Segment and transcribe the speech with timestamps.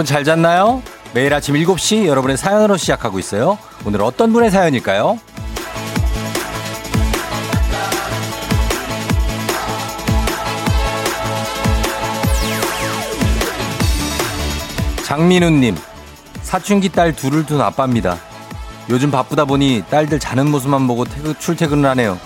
[0.00, 0.82] 여러분 잘 잤나요?
[1.12, 3.58] 매일 아침 7시 여러분의 사연으로 시작하고 있어요.
[3.84, 5.18] 오늘 어떤 분의 사연일까요?
[15.04, 15.76] 장민우님,
[16.40, 18.16] 사춘기 딸 둘을 둔 아빠입니다.
[18.88, 22.18] 요즘 바쁘다 보니 딸들 자는 모습만 보고 퇴근, 출퇴근을 하네요.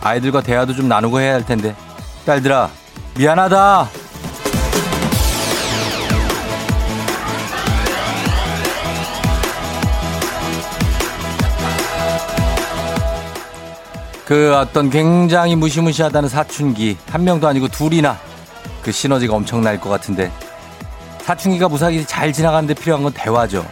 [0.00, 1.76] 아이들과 대화도 좀 나누고 해야 할 텐데.
[2.24, 2.70] 딸들아,
[3.18, 3.99] 미안하다.
[14.30, 18.16] 그 어떤 굉장히 무시무시하다는 사춘기 한 명도 아니고 둘이나
[18.80, 20.30] 그 시너지가 엄청날 것 같은데
[21.22, 23.66] 사춘기가 무사히 잘 지나가는데 필요한 건 대화죠.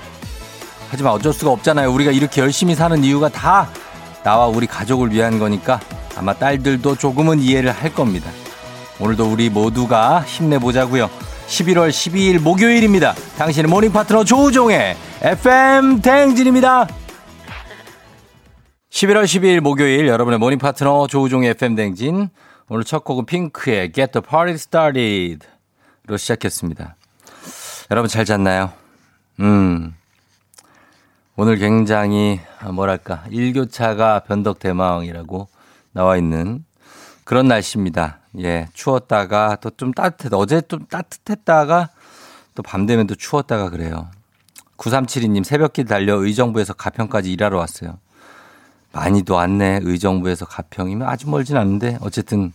[0.91, 1.93] 하지만 어쩔 수가 없잖아요.
[1.93, 3.69] 우리가 이렇게 열심히 사는 이유가 다
[4.25, 5.79] 나와 우리 가족을 위한 거니까
[6.17, 8.29] 아마 딸들도 조금은 이해를 할 겁니다.
[8.99, 11.09] 오늘도 우리 모두가 힘내보자고요.
[11.47, 13.15] 11월 12일 목요일입니다.
[13.39, 16.89] 당신의 모닝 파트너 조우종의 FM 대행진입니다.
[18.91, 22.31] 11월 12일 목요일 여러분의 모닝 파트너 조우종의 FM 대행진
[22.69, 25.47] 오늘 첫 곡은 핑크의 Get the Party Started
[26.07, 26.97] 로 시작했습니다.
[27.91, 28.73] 여러분 잘 잤나요?
[29.41, 29.95] 음.
[31.37, 32.41] 오늘 굉장히
[32.73, 35.49] 뭐랄까 일교차가 변덕 대망이라고
[35.93, 36.65] 나와 있는
[37.25, 38.21] 그런 날씨입니다.
[38.41, 40.37] 예, 추웠다가 또 좀 따뜻했다.
[40.37, 41.91] 어제 좀 따뜻했다가
[42.55, 44.09] 또 밤 되면 또 추웠다가 그래요.
[44.79, 47.99] 9372님 새벽길 달려 의정부에서 가평까지 일하러 왔어요.
[48.93, 49.81] 많이도 왔네.
[49.83, 52.53] 의정부에서 가평이면 아주 멀진 않은데 어쨌든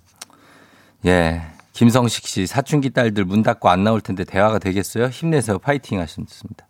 [1.06, 1.42] 예.
[1.74, 5.08] 김성식 씨 사춘기 딸들 문 닫고 안 나올 텐데 대화가 되겠어요?
[5.08, 5.58] 힘내세요.
[5.58, 6.68] 파이팅 하셨습니다.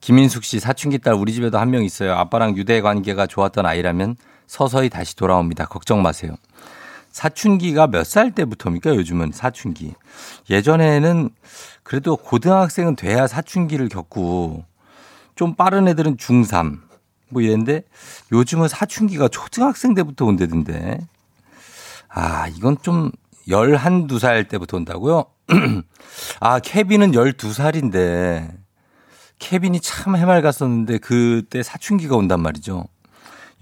[0.00, 2.12] 김인숙 씨 사춘기 딸 우리 집에도 한 명 있어요.
[2.14, 4.16] 아빠랑 유대 관계가 좋았던 아이라면
[4.48, 5.66] 서서히 다시 돌아옵니다.
[5.66, 6.34] 걱정 마세요.
[7.12, 8.94] 사춘기가 몇 살 때부터입니까?
[8.96, 9.94] 요즘은 사춘기.
[10.50, 11.30] 예전에는
[11.84, 14.64] 그래도 고등학생은 돼야 사춘기를 겪고
[15.36, 16.80] 좀 빠른 애들은 중3
[17.28, 17.82] 뭐 이랬는데
[18.32, 20.98] 요즘은 사춘기가 초등학생 때부터 온대던데.
[22.08, 23.10] 아, 이건 좀
[23.48, 25.26] 열한 두살 때부터 온다고요?
[26.40, 28.50] 아, 케빈은 열두 살인데
[29.38, 32.86] 케빈이 참 해맑았었는데 그때 사춘기가 온단 말이죠.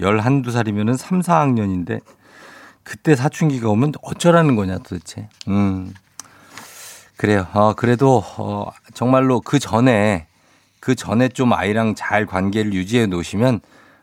[0.01, 2.01] 열한 두 살이면은 3, 4학년인데
[2.83, 5.29] 그때 사춘기가 오면 어쩌라는 거냐 도대체.
[5.49, 5.93] 음.
[7.17, 7.47] 그래요.
[7.53, 10.27] 어, 그래도 어, 정말로 그 전에
[10.85, 13.63] 그 전에 좀 아이랑 잘 관계를 유지해 놓으시면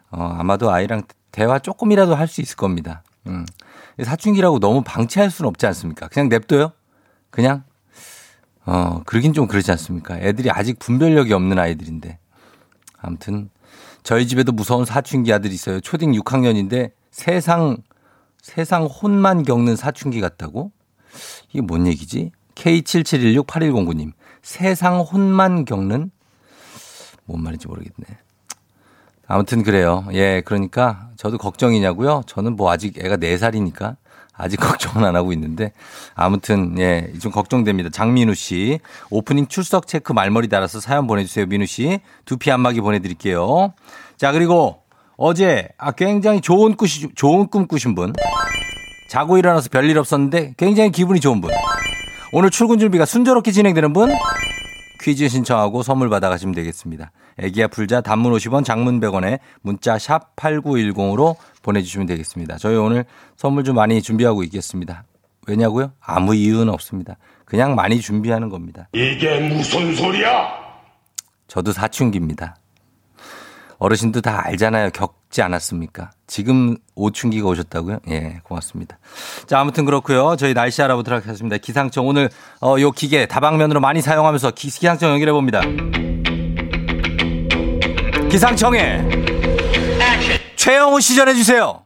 [0.10, 3.04] 어, 아마도 아이랑 대화 조금이라도 할 수 있을 겁니다.
[3.28, 3.46] 음.
[4.04, 6.08] 사춘기라고 너무 방치할 수는 없지 않습니까?
[6.08, 6.72] 그냥 냅둬요?
[7.30, 7.64] 그냥?
[8.66, 10.18] 어, 그러긴 좀 그렇지 않습니까?
[10.18, 12.18] 애들이 아직 분별력이 없는 아이들인데.
[12.98, 13.52] 아무튼,
[14.02, 15.82] 저희 집에도 무서운 사춘기 아들이 있어요.
[15.82, 17.78] 초딩 6학년인데 세상,
[18.42, 20.72] 세상 혼만 겪는 사춘기 같다고?
[21.52, 22.32] 이게 뭔 얘기지?
[22.56, 24.14] K77168109님.
[24.42, 26.10] 세상 혼만 겪는?
[27.26, 28.18] 뭔 말인지 모르겠네.
[29.28, 30.06] 아무튼 그래요.
[30.14, 32.24] 예, 그러니까 저도 걱정이냐고요?
[32.28, 33.96] 저는 뭐 아직 애가 4살이니까
[34.34, 35.72] 아직 걱정은 안 하고 있는데
[36.16, 37.90] 아무튼 예, 좀 걱정됩니다.
[37.90, 41.46] 장민우 씨 오프닝 출석 체크 말머리 달아서 사연 보내주세요.
[41.46, 43.74] 민우 씨 두피 안마기 보내드릴게요.
[44.18, 44.82] 자 그리고
[45.16, 48.14] 어제 아 굉장히 좋은 꾸시 좋은 꿈 꾸신 분
[49.10, 51.52] 자고 일어나서 별일 없었는데 굉장히 기분이 좋은 분
[52.34, 54.10] 오늘 출근 준비가 순조롭게 진행되는 분
[55.02, 57.12] 퀴즈 신청하고 선물 받아가시면 되겠습니다.
[57.40, 62.58] 애기야 풀자 단문 50원 장문 100원에 문자 샵 8910으로 보내주시면 되겠습니다.
[62.58, 65.04] 저희 오늘 선물 좀 많이 준비하고 있겠습니다.
[65.48, 65.92] 왜냐고요?
[66.00, 67.18] 아무 이유는 없습니다.
[67.46, 68.88] 그냥 많이 준비하는 겁니다.
[68.94, 70.62] 이게 무슨 소리야?
[71.48, 72.56] 저도 사춘기입니다.
[73.82, 74.92] 어르신도 다 알잖아요.
[74.92, 76.12] 겪지 않았습니까?
[76.28, 77.98] 지금 오춘기가 오셨다고요?
[78.10, 79.00] 예, 고맙습니다.
[79.48, 80.36] 자, 아무튼 그렇고요.
[80.36, 81.58] 저희 날씨 알아보도록 하겠습니다.
[81.58, 82.30] 기상청 오늘
[82.62, 85.62] 어, 요 기계 다방면으로 많이 사용하면서 기, 기상청 연결해 봅니다.
[88.30, 89.02] 기상청에
[90.58, 91.82] 최영우 씨 전해 주세요.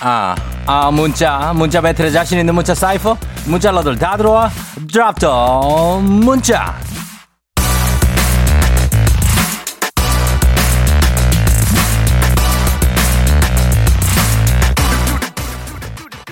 [0.00, 4.48] 아, 아 문자 문자 배틀에 자신 있는 문자 사이퍼 문자러들 다 들어와
[4.86, 6.85] 드랍 더 문자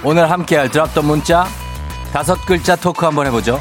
[0.04, 1.46] 오늘 함께할 드랍 더 문자
[2.12, 3.58] 다섯 글자 토크 한번 해보죠.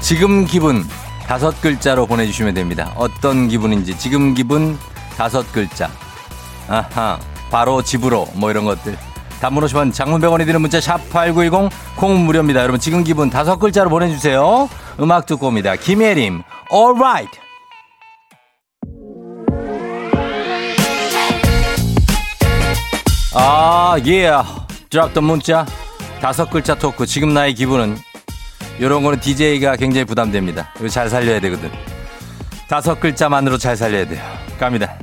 [0.00, 0.84] 지금 기분
[1.26, 2.92] 다섯 글자로 보내주시면 됩니다.
[2.94, 4.78] 어떤 기분인지 지금 기분
[5.16, 5.90] 다섯 글자.
[6.68, 7.18] 아하
[7.50, 8.96] 바로 집으로 뭐 이런 것들.
[9.40, 12.60] 단문 50원 장문병원이 드는 문자 샵8910 콩 무료입니다.
[12.60, 14.68] 여러분 지금 기분 다섯 글자로 보내주세요.
[15.00, 15.74] 음악 듣고 옵니다.
[15.74, 16.42] 김예림
[16.72, 17.40] alright.
[23.32, 24.32] 아, 예.
[24.90, 25.64] 드랍 더 문자.
[26.20, 27.06] 다섯 글자 토크.
[27.06, 27.96] 지금 나의 기분은
[28.80, 30.72] 요런 거는 DJ가 굉장히 부담됩니다.
[30.78, 31.70] 이거 잘 살려야 되거든.
[32.68, 34.20] 다섯 글자만으로 잘 살려야 돼요.
[34.58, 34.98] 갑니다.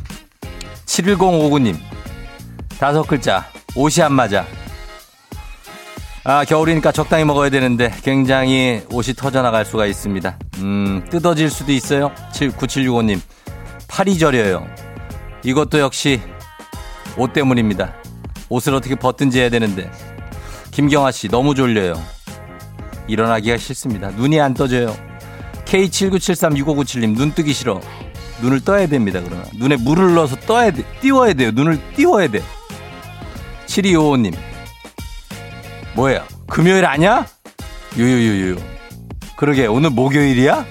[0.86, 1.78] 7059님.
[2.78, 3.46] 다섯 글자.
[3.76, 4.46] 옷이 안 맞아.
[6.26, 10.38] 아, 겨울이니까 적당히 먹어야 되는데 굉장히 옷이 터져나갈 수가 있습니다.
[10.58, 12.12] 음, 뜯어질 수도 있어요.
[12.34, 13.22] 9765님.
[13.88, 14.68] 팔이 저려요.
[15.46, 16.20] 이것도 역시
[17.16, 17.94] 옷 때문입니다.
[18.50, 19.92] 옷을 어떻게 벗든지 해야 되는데.
[20.72, 22.02] 김경아 씨, 너무 졸려요.
[23.08, 24.12] 일어나기가 싫습니다.
[24.12, 24.96] 눈이 안 떠져요.
[25.66, 27.82] K79736597님, 눈 뜨기 싫어.
[28.42, 29.46] 눈을 떠야 됩니다, 그러면.
[29.56, 30.84] 눈에 물을 넣어서 떠야 돼.
[31.02, 31.52] 띄워야 돼요.
[31.54, 32.42] 눈을 띄워야 돼.
[33.66, 34.36] 7255님,
[35.96, 36.24] 뭐예요?
[36.48, 37.26] 금요일 아니야?
[37.98, 38.58] 유유유유.
[39.36, 40.66] 그러게, 오늘 목요일이야?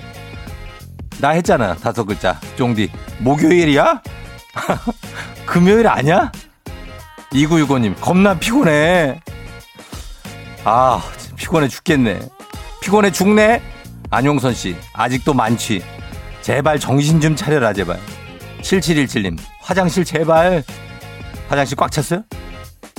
[1.21, 2.41] 나 했잖아, 다섯 글자.
[2.57, 2.91] 쫑디.
[3.19, 4.03] 목요일이야?
[5.47, 6.31] 금요일 아니야?
[7.33, 9.21] 2965님, 겁나 피곤해.
[10.65, 11.03] 아,
[11.37, 12.21] 피곤해 죽겠네.
[12.81, 13.63] 피곤해 죽네?
[14.11, 15.83] 안용선 씨, 아직도 많지.
[16.43, 17.99] 제발 정신 좀 차려라, 제발.
[18.63, 20.63] 7717님, 화장실 제발.
[21.49, 22.23] 화장실 꽉 찼어요?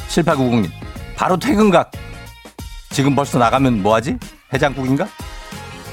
[0.10, 0.70] 7890님,
[1.16, 1.92] 바로 퇴근각.
[2.92, 4.18] 지금 벌써 나가면 뭐하지?
[4.54, 5.08] 해장국인가?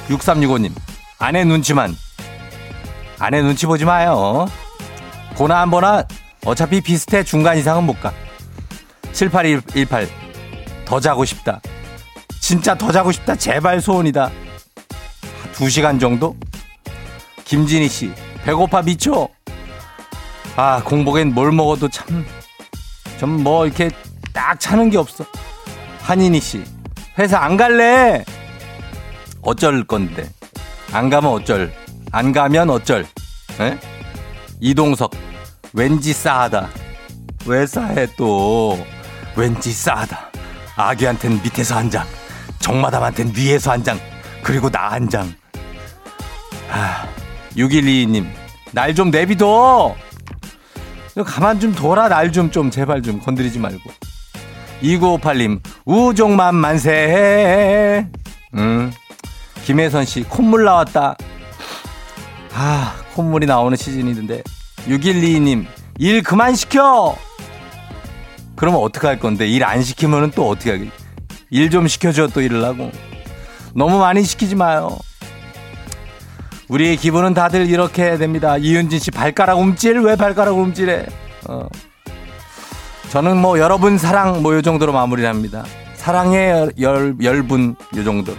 [0.09, 0.73] 6365님,
[1.19, 1.97] 아내 눈치만.
[3.19, 4.47] 아내 눈치 보지 마요.
[5.37, 6.05] 보나 안 보나
[6.45, 8.13] 어차피 비슷해 중간 이상은 못 가.
[9.15, 10.09] 7818,
[10.85, 11.61] 더 자고 싶다.
[12.41, 13.35] 진짜 더 자고 싶다.
[13.37, 14.31] 제발 소원이다.
[15.53, 16.37] 두 시간 정도?
[17.45, 18.13] 김진희 씨,
[18.45, 19.29] 배고파 미쳐.
[20.57, 22.25] 아, 공복엔 뭘 먹어도 참,
[23.19, 23.91] 좀 뭐 이렇게
[24.33, 25.25] 딱 차는 게 없어.
[26.03, 26.65] 한인희 씨,
[27.19, 28.25] 회사 안 갈래?
[29.43, 30.29] 어쩔 건데.
[30.93, 31.73] 안 가면 어쩔.
[32.13, 33.07] 안 가면 어쩔.
[33.61, 33.79] 에?
[34.61, 35.13] 이동석,
[35.73, 36.69] 왠지 싸하다.
[37.47, 38.85] 왜 싸해 또?
[39.37, 40.31] 왠지 싸하다.
[40.77, 42.07] 아기한텐 밑에서 한 장,
[42.61, 43.99] 정마담한텐 위에서 한 장,
[44.43, 45.33] 그리고 나 한 장.
[46.71, 47.07] 아,
[47.57, 48.27] 6122님,
[48.73, 49.95] 날 좀 내비둬!
[51.25, 53.91] 가만 좀 둬라, 날 좀, 좀, 제발 좀 건드리지 말고.
[54.83, 58.07] 2958님, 우종만 만세.
[58.55, 58.93] 음,
[59.65, 61.17] 김혜선 씨, 콧물 나왔다.
[62.53, 64.43] 아, 콧물이 나오는 시즌이던데.
[64.89, 65.67] 6122님,
[65.99, 67.17] 일 그만 시켜!
[68.57, 69.47] 그러면 어떡할 건데?
[69.47, 70.89] 일 안 시키면은 또 어떻게 하겠?
[71.51, 72.91] 일좀 시켜줘, 또 일을 하고.
[73.75, 74.97] 너무 많이 시키지 마요.
[76.69, 78.57] 우리의 기분은 다들 이렇게 됩니다.
[78.57, 79.99] 이윤진 씨 발가락 움찔?
[80.01, 81.07] 왜 발가락 움찔해?
[81.49, 81.67] 어.
[83.11, 85.65] 저는 뭐 여러분 사랑 뭐 요 정도로 마무리를 합니다.
[85.97, 88.39] 사랑의 열, 열분 요 정도로.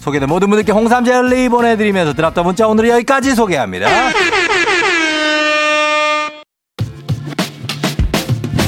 [0.00, 3.88] 소개된 모든 분들께 홍삼 젤리 보내드리면서 드랍다 문자 오늘 여기까지 소개합니다.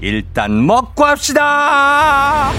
[0.00, 2.52] 일단 먹고 합시다.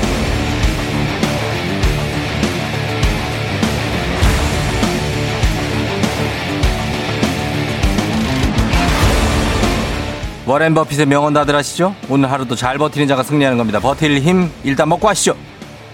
[10.46, 11.96] 워렌 버핏의 명언 다들 아시죠?
[12.10, 13.80] 오늘 하루도 잘 버티는 자가 승리하는 겁니다.
[13.80, 15.36] 버틸 힘 일단 먹고 하시죠.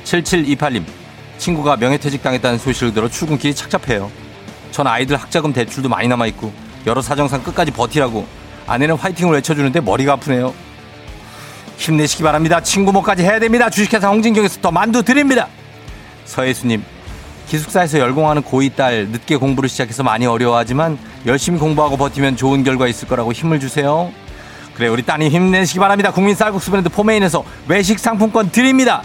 [0.06, 0.86] 7728님
[1.38, 4.10] 친구가 명예퇴직 당했다는 소식을 들어 출근길이 착잡해요.
[4.72, 6.54] 전 아이들 학자금 대출도 많이 남아있고
[6.88, 8.25] 여러 사정상 끝까지 버티라고
[8.66, 10.54] 아내는 화이팅을 외쳐주는데 머리가 아프네요.
[11.77, 12.62] 힘내시기 바랍니다.
[12.62, 13.70] 친구 목까지 해야 됩니다.
[13.70, 15.48] 주식회사 홍진경에서 더 만두 드립니다.
[16.25, 16.84] 서혜수님
[17.48, 23.08] 기숙사에서 열공하는 고2 딸 늦게 공부를 시작해서 많이 어려워하지만 열심히 공부하고 버티면 좋은 결과 있을
[23.08, 24.12] 거라고 힘을 주세요.
[24.74, 26.12] 그래 우리 따님 힘내시기 바랍니다.
[26.12, 29.03] 국민 쌀국수 브랜드 포메인에서 외식 상품권 드립니다.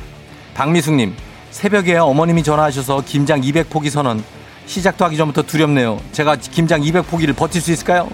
[0.54, 1.14] 박미숙님
[1.50, 4.22] 새벽에 어머님이 전화하셔서 김장 200포기 선언
[4.66, 6.00] 시작도 하기 전부터 두렵네요.
[6.12, 8.08] 제가 김장 200포기를 버틸 수 있을까요?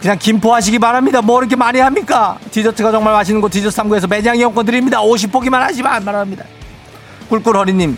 [0.00, 1.22] 그냥 김포하시기 바랍니다.
[1.22, 2.38] 뭐 이렇게 많이 합니까?
[2.50, 5.00] 디저트가 정말 맛있는 곳 디저트 3구에서 매장 이용권 드립니다.
[5.00, 6.44] 50포기만 하시면 바랍니다.
[7.28, 7.96] 꿀꿀허리님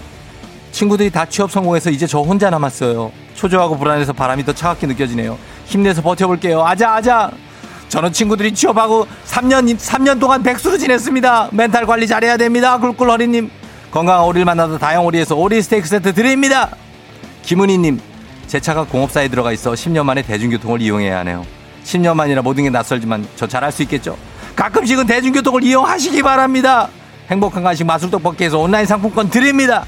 [0.70, 3.10] 친구들이 다 취업 성공해서 이제 저 혼자 남았어요.
[3.34, 5.38] 초조하고 불안해서 바람이 더 차갑게 느껴지네요.
[5.64, 6.64] 힘내서 버텨볼게요.
[6.64, 7.30] 아자 아자.
[7.88, 11.48] 저는 친구들이 취업하고 3년 3년 동안 백수로 지냈습니다.
[11.52, 12.78] 멘탈 관리 잘해야 됩니다.
[12.78, 13.50] 꿀꿀허리님
[13.90, 16.70] 건강한 오리를 만나다 다영오리에서 오리 스테이크 세트 드립니다.
[17.42, 18.00] 김은희님
[18.46, 21.44] 제 차가 공업사에 들어가 있어 10년 만에 대중교통을 이용해야 하네요.
[21.86, 24.18] 10년 만이라 모든 게 낯설지만 저 잘할 수 있겠죠.
[24.56, 26.88] 가끔씩은 대중교통을 이용하시기 바랍니다.
[27.30, 29.84] 행복한 간식 마술떡볶이에서 온라인 상품권 드립니다.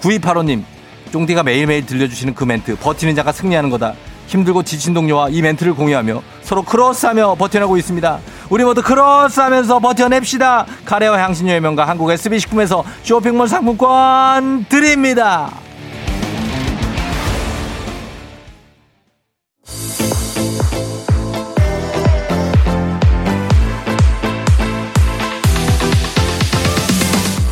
[0.00, 0.64] 9285님,
[1.12, 3.94] 쫑디가 매일매일 들려주시는 그 멘트, 버티는 자가 승리하는 거다.
[4.26, 8.18] 힘들고 지친 동료와 이 멘트를 공유하며 서로 크로스하며 버텨내고 있습니다.
[8.48, 10.66] 우리 모두 크로스하면서 버텨냅시다.
[10.84, 15.50] 카레와 향신료의 명가 한국 SB식품에서 쇼핑몰 상품권 드립니다.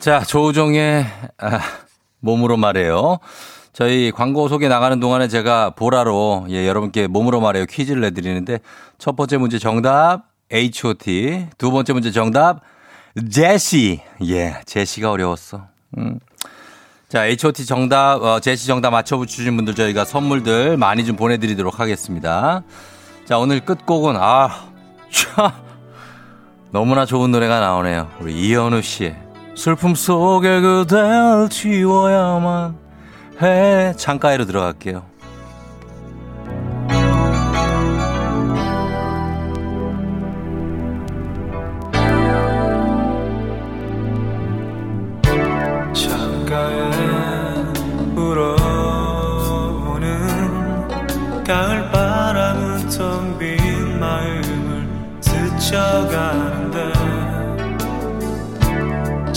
[0.00, 1.06] 자, 조우종의
[1.38, 1.60] 아,
[2.20, 3.18] 몸으로 말해요.
[3.72, 8.60] 저희 광고 소개 나가는 동안에 제가 보라로 예, 여러분께 몸으로 말해요 퀴즈를 내드리는데
[8.98, 11.48] 첫 번째 문제 정답 H.O.T.
[11.58, 12.60] 두 번째 문제 정답
[13.30, 14.00] 제시.
[14.24, 15.66] 예, 제시가 어려웠어.
[15.98, 16.18] 음.
[17.08, 17.66] 자, H.O.T.
[17.66, 22.62] 정답, 어, 제시 정답 맞춰주신 분들 저희가 선물들 많이 좀 보내드리도록 하겠습니다.
[23.24, 24.68] 자, 오늘 끝곡은, 아,
[25.10, 25.54] 차,
[26.70, 28.10] 너무나 좋은 노래가 나오네요.
[28.20, 29.27] 우리 이현우 씨의
[29.58, 32.76] 슬픔 속에 그댈 지워야만
[33.42, 33.92] 해.
[33.96, 35.02] 창가에로 들어갈게요.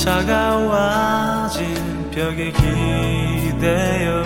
[0.01, 1.62] 차가워진
[2.10, 4.24] 벽에 기대어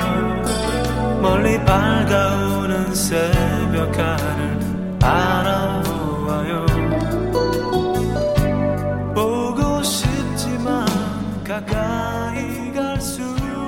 [1.21, 6.65] 멀리 밝아오는 새벽 하늘 바라보아요.
[9.13, 10.85] 보고 싶지만
[11.43, 13.21] 가까이 갈 수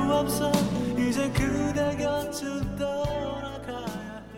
[0.09, 0.49] 없어
[0.97, 4.37] 이제 그대 곁을 떠나가야 해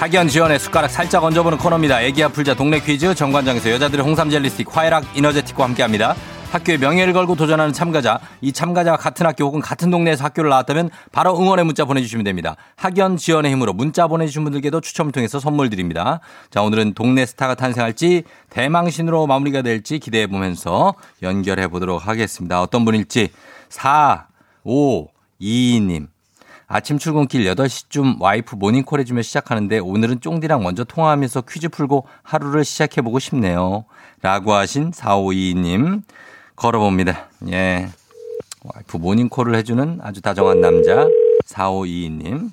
[0.00, 2.00] 학연 지원의 숟가락 살짝 얹어보는 코너입니다.
[2.00, 6.14] 애기야 풀자 동네 퀴즈 정관장에서 여자들의 홍삼 젤리 스틱 화해락 이너제틱과 함께합니다.
[6.52, 11.38] 학교의 명예를 걸고 도전하는 참가자, 이 참가자와 같은 학교 혹은 같은 동네에서 학교를 나왔다면 바로
[11.38, 12.56] 응원의 문자 보내주시면 됩니다.
[12.76, 16.20] 학연 지원의 힘으로 문자 보내주신 분들께도 추첨을 통해서 선물 드립니다.
[16.48, 22.62] 자, 오늘은 동네 스타가 탄생할지 대망신으로 마무리가 될지 기대해 보면서 연결해 보도록 하겠습니다.
[22.62, 23.28] 어떤 분일지
[23.68, 24.28] 4,
[24.64, 25.08] 5,
[25.42, 26.08] 2님.
[26.72, 33.18] 아침 출근길 8시쯤 와이프 모닝콜 해주며 시작하는데 오늘은 쫑디랑 먼저 통화하면서 퀴즈 풀고 하루를 시작해보고
[33.18, 33.86] 싶네요.
[34.22, 36.02] 라고 하신 4522님.
[36.54, 37.26] 걸어봅니다.
[37.50, 37.88] 예.
[38.62, 41.08] 와이프 모닝콜을 해주는 아주 다정한 남자
[41.48, 42.50] 4522님.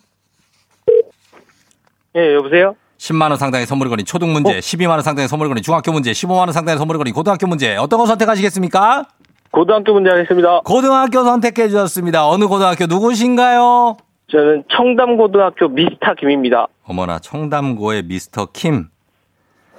[2.15, 2.75] 예, 여보세요?
[2.97, 6.39] 10만 원 상당의 선물을 거린 초등 문제, 12만 원 상당의 선물을 거린 중학교 문제, 15만
[6.39, 7.75] 원 상당의 선물을 거린 고등학교 문제.
[7.75, 9.05] 어떤 거 선택하시겠습니까?
[9.51, 10.61] 고등학교 문제 하겠습니다.
[10.65, 12.27] 고등학교 선택해 주셨습니다.
[12.27, 13.97] 어느 고등학교 누구신가요?
[14.31, 16.67] 저는 청담고등학교 미스타 김입니다.
[16.83, 18.89] 어머나 청담고의 미스터 킴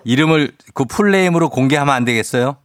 [0.05, 2.57] 이름을 그 풀네임으로 공개하면 안 되겠어요?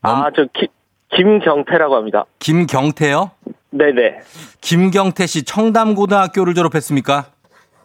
[0.00, 0.66] 아, 저 기,
[1.14, 2.24] 김경태라고 합니다.
[2.40, 3.30] 김경태요?
[3.70, 4.18] 네네.
[4.60, 7.26] 김경태 씨 청담고등학교를 졸업했습니까?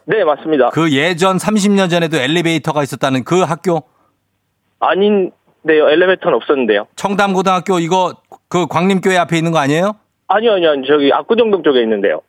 [0.06, 0.70] 네, 맞습니다.
[0.70, 3.84] 그 예전 30년 전에도 엘리베이터가 있었다는 그 학교
[4.80, 5.88] 아닌데요.
[5.90, 6.88] 엘리베이터는 없었는데요.
[6.96, 8.14] 청담고등학교 이거
[8.48, 9.92] 그 광림교회 앞에 있는 거 아니에요?
[10.26, 10.54] 아니요.
[10.54, 10.82] 아니요.
[10.88, 12.20] 저기 압구정동 쪽에 있는데요.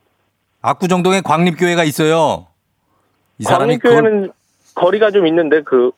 [0.62, 2.48] 압구정동에 광림교회가 있어요.
[3.38, 4.32] 이 사람이 그걸 광림교회는
[4.76, 5.92] 거리가 좀 있는데 그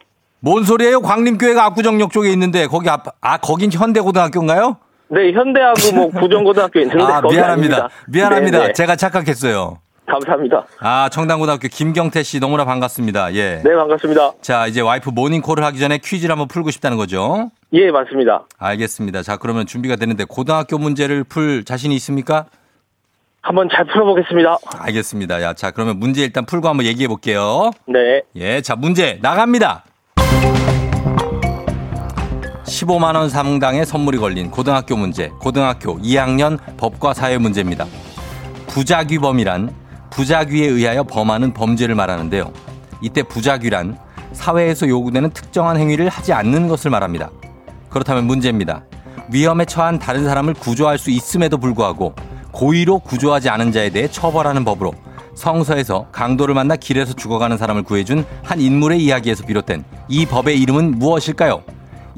[0.44, 1.02] 뭔 소리예요?
[1.02, 4.76] 광림교회가 압구정역 쪽에 있는데 거기 앞, 아 거긴 현대고등학교인가요?
[5.10, 7.46] 네, 현대하고 뭐 구정고등학교 있는데 아 미안합니다.
[7.52, 7.90] 아닙니다.
[8.08, 8.58] 미안합니다.
[8.58, 8.74] 네, 네.
[8.74, 9.78] 제가 착각했어요.
[10.08, 10.66] 감사합니다.
[10.80, 13.36] 아 청담고등학교 김경태 씨 너무나 반갑습니다.
[13.36, 13.62] 예.
[13.64, 14.32] 네, 반갑습니다.
[14.42, 17.52] 자 이제 와이프 모닝콜을 하기 전에 퀴즈를 한번 풀고 싶다는 거죠.
[17.74, 18.46] 예, 맞습니다.
[18.58, 19.22] 알겠습니다.
[19.22, 22.46] 자 그러면 준비가 되는데 고등학교 문제를 풀 자신이 있습니까?
[23.42, 24.58] 한번 잘 풀어보겠습니다.
[24.80, 25.42] 알겠습니다.
[25.42, 27.72] 야, 자 그러면 문제 일단 풀고 한번 얘기해 볼게요.
[27.88, 28.22] 네.
[28.36, 29.84] 예, 자 문제 나갑니다.
[32.64, 37.86] 15만 원 상당의 선물이 걸린 고등학교 문제, 고등학교 2학년 법과 사회 문제입니다.
[38.68, 39.74] 부작위범이란
[40.12, 42.52] 부작위에 의하여 범하는 범죄를 말하는데요.
[43.02, 43.98] 이때 부작위란
[44.34, 47.30] 사회에서 요구되는 특정한 행위를 하지 않는 것을 말합니다.
[47.90, 48.86] 그렇다면 문제입니다.
[49.32, 52.16] 위험에 처한 다른 사람을 구조할 수 있음에도 불구하고
[52.52, 54.94] 고의로 구조하지 않은 자에 대해 처벌하는 법으로
[55.36, 61.64] 성서에서 강도를 만나 길에서 죽어가는 사람을 구해준 한 인물의 이야기에서 비롯된 이 법의 이름은 무엇일까요?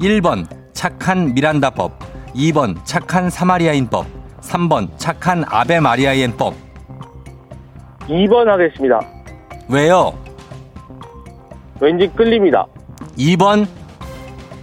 [0.00, 1.98] 1번 착한 미란다법,
[2.34, 4.06] 2번 착한 사마리아인법,
[4.40, 6.54] 3번 착한 아베 마리아인법.
[8.08, 9.00] 2번 하겠습니다.
[9.68, 10.12] 왜요?
[11.80, 12.66] 왠지 끌립니다.
[13.16, 13.66] 2번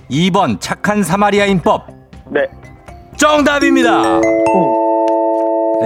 [0.09, 1.87] 2번 착한 사마리아인법.
[2.29, 2.47] 네.
[3.17, 4.19] 정답입니다.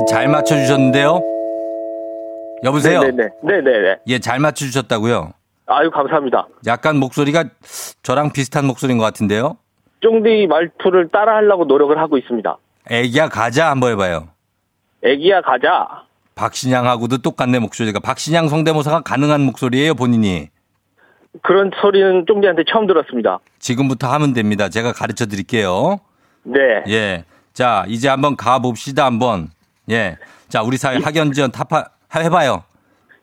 [0.03, 1.21] 잘 맞춰 주셨는데요.
[2.63, 3.01] 여보세요?
[3.01, 3.29] 네네네.
[3.43, 3.95] 네네네.
[4.07, 5.31] 예, 잘 맞춰 주셨다고요.
[5.67, 6.47] 아유, 감사합니다.
[6.67, 7.45] 약간 목소리가
[8.03, 9.57] 저랑 비슷한 목소리인 것 같은데요.
[10.01, 12.57] 쫑디 말투를 따라 하려고 노력을 하고 있습니다.
[12.91, 14.27] 애기야 가자 한번 해봐요.
[15.03, 16.03] 애기야 가자.
[16.35, 17.99] 박신양하고도 똑같네 목소리가.
[17.99, 20.49] 박신양 성대모사가 가능한 목소리예요 본인이.
[21.41, 23.39] 그런 소리는 쫑디한테 처음 들었습니다.
[23.59, 24.69] 지금부터 하면 됩니다.
[24.69, 25.99] 제가 가르쳐 드릴게요.
[26.43, 26.59] 네.
[26.87, 27.25] 예.
[27.53, 29.49] 자 이제 한번 가봅시다 한번.
[29.89, 30.17] 예.
[30.49, 32.63] 자 우리 사회 학연 지원 타파 해봐요.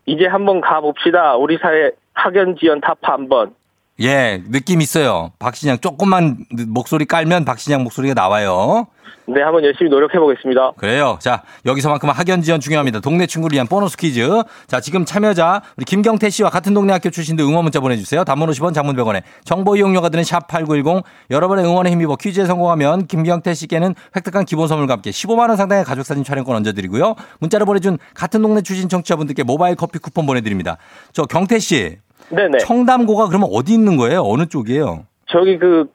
[0.06, 1.36] 이제 한번 가봅시다.
[1.36, 3.54] 우리 사회 학연 지연 타파 한번.
[4.00, 5.32] 예, 느낌 있어요.
[5.38, 8.86] 박신양 조금만 목소리 깔면 박신양 목소리가 나와요.
[9.26, 10.72] 네, 한번 열심히 노력해 보겠습니다.
[10.76, 11.16] 그래요.
[11.20, 13.00] 자, 여기서만큼 학연 지원 중요합니다.
[13.00, 14.28] 동네 친구를 위한 보너스 퀴즈.
[14.66, 18.24] 자, 지금 참여자 우리 김경태 씨와 같은 동네 학교 출신들 응원 문자 보내주세요.
[18.24, 21.04] 단문 50원, 장문 100원에 정보 이용료가 드는 샵 8910.
[21.30, 26.04] 여러분의 응원에 힘입어 퀴즈에 성공하면 김경태 씨께는 획득한 기본 선물과 함께 15만 원 상당의 가족
[26.04, 27.14] 사진 촬영권 얹어드리고요.
[27.38, 30.78] 문자를 보내준 같은 동네 출신 청취자분들께 모바일 커피 쿠폰 보내드립니다.
[31.12, 31.98] 저 경태 씨,
[32.30, 32.58] 네네.
[32.58, 34.22] 청담고가 그러면 어디 있는 거예요?
[34.22, 35.06] 어느 쪽이에요?
[35.26, 35.90] 저기 그,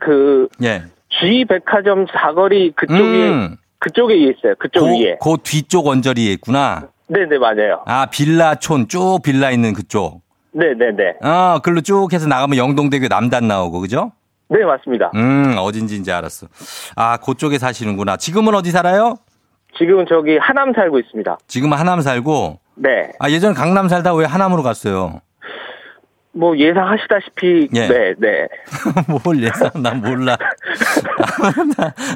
[0.00, 0.84] 그, 예.
[1.08, 3.56] G 백화점 사거리 그쪽에, 음.
[3.78, 4.54] 그쪽에 있어요.
[4.58, 5.16] 그쪽 위에.
[5.20, 6.88] 그, 그 뒤쪽 언저리에 있구나.
[7.08, 7.82] 네네, 맞아요.
[7.86, 10.22] 아, 빌라촌 쭉 빌라 있는 그쪽.
[10.52, 11.16] 네네네.
[11.22, 14.12] 아, 글로 쭉 해서 나가면 영동대교 남단 나오고, 그죠?
[14.48, 15.10] 네, 맞습니다.
[15.14, 16.46] 음, 어딘지 이제 알았어.
[16.96, 18.16] 아, 그쪽에 사시는구나.
[18.16, 19.16] 지금은 어디 살아요?
[19.76, 21.38] 지금은 저기 하남 살고 있습니다.
[21.48, 23.10] 지금은 하남 살고, 네.
[23.18, 25.20] 아, 예전에 강남 살다 왜 하남으로 갔어요?
[26.32, 27.86] 뭐 예상하시다시피 예.
[27.86, 28.48] 네, 네.
[29.24, 30.36] 뭘 예상, 난 몰라.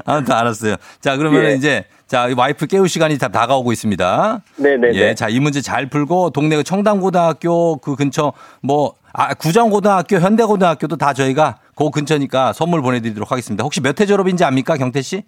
[0.05, 0.75] 아무튼 알았어요.
[1.01, 1.53] 자, 그러면 예.
[1.55, 4.41] 이제, 자, 이 와이프 깨울 시간이 다 다가오고 있습니다.
[4.57, 5.15] 네, 네, 예, 네.
[5.15, 11.13] 자, 이 문제 잘 풀고, 동네 그 청담고등학교 그 근처, 뭐, 아, 구정고등학교, 현대고등학교도 다
[11.13, 13.63] 저희가 그 근처니까 선물 보내 드리도록 하겠습니다.
[13.63, 15.23] 혹시 몇 회 졸업인지 압니까, 경태 씨?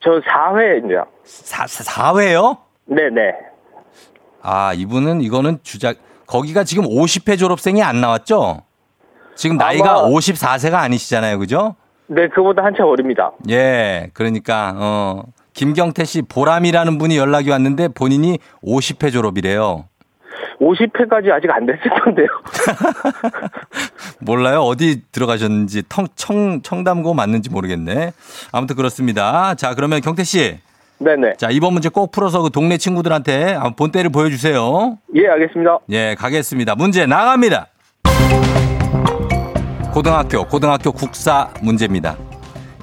[0.00, 1.06] 저 4회입니다.
[1.24, 2.58] 사, 사 4회요?
[2.86, 3.32] 네, 네.
[4.44, 8.60] 아, 이분은 이거는 주작, 거기가 지금 50회 졸업생이 안 나왔죠?
[9.34, 11.74] 지금 나이가 아마- 54세가 아니시잖아요, 그죠?
[12.06, 13.32] 네, 그보다 한참 어립니다.
[13.48, 15.22] 예, 그러니까, 어,
[15.54, 19.88] 김경태 씨 보람이라는 분이 연락이 왔는데 본인이 50회 졸업이래요.
[20.60, 22.26] 50회까지 아직 안 됐을 건데요.
[24.20, 24.60] 몰라요?
[24.62, 28.12] 어디 들어가셨는지, 청, 청, 청담고 맞는지 모르겠네.
[28.52, 29.54] 아무튼 그렇습니다.
[29.54, 30.58] 자, 그러면 경태 씨.
[31.04, 31.34] 네네.
[31.36, 34.98] 자, 이번 문제 꼭 풀어서 그 동네 친구들한테 본때를 보여주세요.
[35.14, 35.78] 예, 알겠습니다.
[35.90, 36.74] 예, 가겠습니다.
[36.74, 37.66] 문제 나갑니다.
[39.92, 42.16] 고등학교, 고등학교 국사 문제입니다.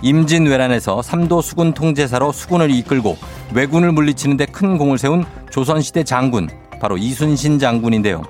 [0.04, 3.18] 임진왜란에서 삼도 수군 통제사로 수군을 이끌고
[3.54, 6.48] 왜군을 물리치는데 큰 공을 세운 조선시대 장군,
[6.80, 8.22] 바로 이순신 장군인데요.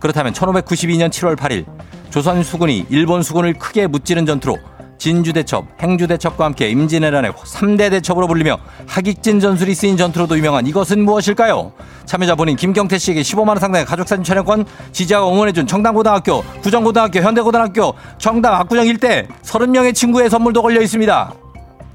[0.00, 1.66] 그렇다면 1592년 7월 8일
[2.10, 4.56] 조선 수군이 일본 수군을 크게 무찌른 전투로
[4.98, 11.72] 진주대첩, 행주대첩과 함께 임진왜란의 3대 대첩으로 불리며 하객진 전술이 쓰인 전투로도 유명한 이것은 무엇일까요?
[12.04, 18.54] 참여자 본인 김경태 씨에게 15만 원 상당의 가족사진 촬영권, 지지하고 응원해준 청담고등학교, 구정고등학교, 현대고등학교, 청담
[18.54, 21.32] 압구정 일대 30명의 친구의 선물도 걸려 있습니다.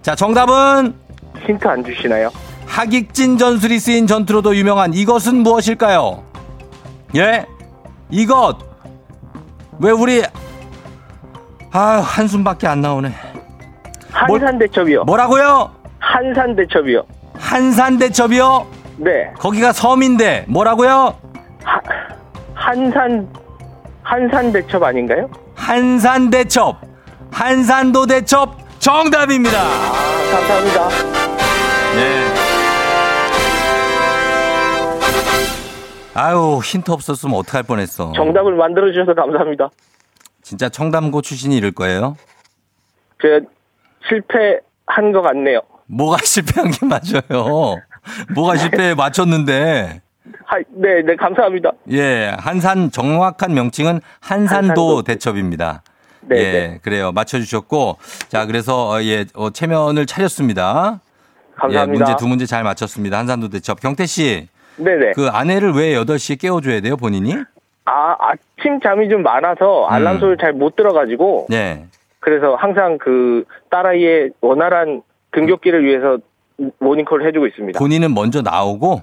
[0.02, 0.94] 자, 정답은
[1.46, 2.32] 힌트 안 주시나요?
[2.66, 6.24] 하객진 전술이 쓰인 전투로도 유명한 이것은 무엇일까요?
[7.16, 7.46] 예?
[8.10, 8.58] 이것!
[9.80, 10.24] 왜 우리,
[11.74, 13.12] 아 한숨밖에 안 나오네.
[14.12, 15.06] 한산대첩이요.
[15.06, 15.72] 뭐 라고요?
[16.00, 17.04] 한산대첩이요.
[17.36, 18.68] 한산대첩이요?
[18.98, 19.32] 네.
[19.40, 21.16] 거기가 섬인데, 뭐라고요?
[21.64, 21.82] 하,
[22.54, 23.28] 한산,
[24.04, 25.28] 한산대첩 아닌가요?
[25.56, 26.78] 한산대첩.
[27.32, 29.60] 한산도 대첩 정답입니다.
[29.60, 29.92] 아,
[30.32, 30.90] 감사합니다.
[31.98, 32.24] 예.
[36.14, 38.12] 아유, 힌트 없었으면 어떡할 뻔했어.
[38.16, 39.70] 정답을 만들어 주셔서 감사합니다.
[40.44, 42.16] 진짜 청담고 출신이 이럴 거예요?
[43.22, 43.40] 제가
[44.08, 45.62] 실패한 것 같네요.
[45.88, 47.78] 뭐가 실패한 게 맞아요.
[48.36, 50.02] 뭐가 실패에 맞췄는데.
[50.46, 51.72] 하, 네, 네, 감사합니다.
[51.92, 55.02] 예, 한산 정확한 명칭은 한산도, 한산도.
[55.04, 55.84] 대첩입니다.
[56.22, 56.80] 네, 예, 네.
[56.82, 57.12] 그래요.
[57.12, 57.98] 맞춰주셨고,
[58.30, 61.00] 자, 그래서 어, 예, 어, 체면을 차렸습니다.
[61.00, 62.06] 예, 감사합니다.
[62.06, 63.18] 문제 두 문제 잘 맞췄습니다.
[63.18, 63.80] 한산도 대첩.
[63.80, 65.12] 경태 씨, 네네.
[65.16, 67.36] 그 아내를 왜 8시에 깨워줘야 돼요, 본인이?
[67.86, 70.20] 아, 아침 잠이 좀 많아서 알람 음.
[70.20, 71.86] 소리를 잘못 들어가지고, 네.
[72.20, 76.18] 그래서 항상 그 딸아이의 원활한 등교길을 위해서
[76.80, 77.80] 모닝콜을 해주고 있습니다.
[77.80, 79.02] 본인은 먼저 나오고,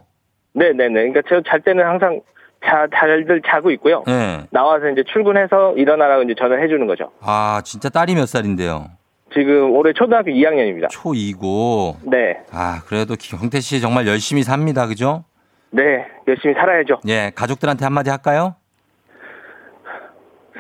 [0.55, 0.89] 네네네.
[0.89, 2.21] 그러니까 제가 잘 때는 항상
[2.65, 4.05] 자, 잘들 자고 있고요.
[4.09, 4.41] 예.
[4.51, 7.11] 나와서 이제 출근해서 일어나라고 이제 전화를 해주는 거죠.
[7.21, 8.91] 아, 진짜 딸이 몇 살인데요?
[9.33, 10.89] 지금 올해 초등학교 2학년입니다.
[10.91, 11.97] 초2고.
[12.11, 12.39] 네.
[12.53, 14.87] 아, 그래도 경태 씨 정말 열심히 삽니다.
[14.87, 15.25] 그죠?
[15.71, 16.05] 네.
[16.29, 17.01] 열심히 살아야죠.
[17.09, 18.57] 예, 가족들한테 한마디 할까요?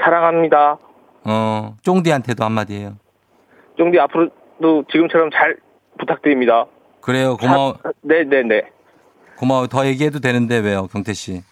[0.03, 0.79] 사랑합니다.
[1.25, 2.97] 어, 쫑디한테도 한마디 해요.
[3.79, 5.57] 쫑디 앞으로도 지금처럼 잘
[5.99, 6.67] 부탁드립니다.
[7.01, 7.37] 그래요.
[7.37, 7.77] 고마워.
[7.83, 8.63] 사- 네 네 네.
[9.39, 9.67] 고마워.
[9.67, 11.43] 더 얘기해도 되는데 왜요, 경태 씨?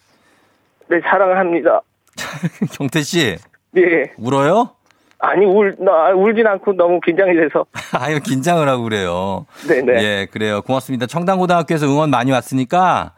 [0.89, 1.81] 네, 사랑을 합니다.
[2.77, 3.35] 경태 씨,
[3.77, 4.13] 예.
[4.17, 4.71] 울어요?
[5.19, 7.65] 아니, 울, 나, 울진 않고 너무 긴장이 돼서.
[7.99, 9.45] 아유, 긴장을 하고 그래요.
[9.67, 10.03] 네네.
[10.03, 10.61] 예, 그래요.
[10.61, 11.07] 고맙습니다.
[11.07, 13.13] 청담고등학교에서 응원 많이 왔으니까,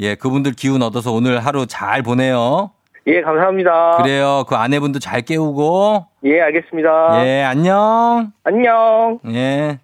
[0.00, 2.72] 예, 그분들 기운 얻어서 오늘 하루 잘 보내요.
[3.08, 3.98] 예, 감사합니다.
[3.98, 4.44] 그래요.
[4.48, 7.24] 그 아내분도 잘 깨우고, 예, 알겠습니다.
[7.24, 8.32] 예, 안녕.
[8.42, 9.20] 안녕.
[9.28, 9.78] 예.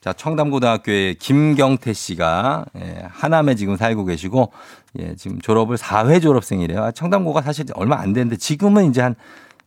[0.00, 4.52] 자, 청담고등학교의 김경태 씨가, 예, 하남에 지금 살고 계시고,
[5.00, 6.84] 예, 지금 졸업을 4회 졸업생이래요.
[6.84, 9.16] 아, 청담고가 사실 얼마 안 됐는데, 지금은 이제 한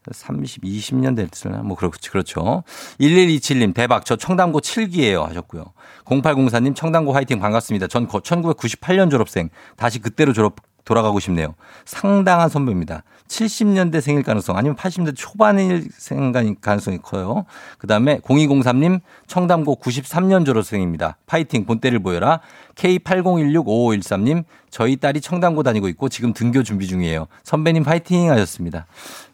[0.10, 2.12] 30, 20년 됐으나, 뭐, 그렇죠.
[2.12, 2.64] 그렇죠.
[3.02, 4.06] 1127님, 대박.
[4.06, 5.66] 저 청담고 7기예요 하셨고요.
[6.06, 7.88] 0804님, 청담고 화이팅 반갑습니다.
[7.88, 9.50] 전 1998년 졸업생.
[9.76, 10.56] 다시 그때로 졸업,
[10.88, 11.54] 돌아가고 싶네요.
[11.84, 13.04] 상당한 선배입니다.
[13.28, 17.46] 70년대 생일 가능성 아니면 80년대 초반일 생각 가능성이 커요.
[17.78, 21.18] 그 다음에 0203님 청담고 93년 졸업생입니다.
[21.26, 22.40] 파이팅 본때를 보여라.
[22.76, 27.28] K80165513님 저희 딸이 청담고 다니고 있고 지금 등교 준비 중이에요.
[27.44, 28.86] 선배님 파이팅 하셨습니다.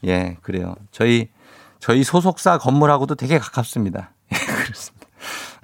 [0.05, 0.73] 예, 그래요.
[0.91, 1.29] 저희
[1.79, 4.11] 저희 소속사 건물하고도 되게 가깝습니다.
[4.33, 5.02] 예, 그렇습니다.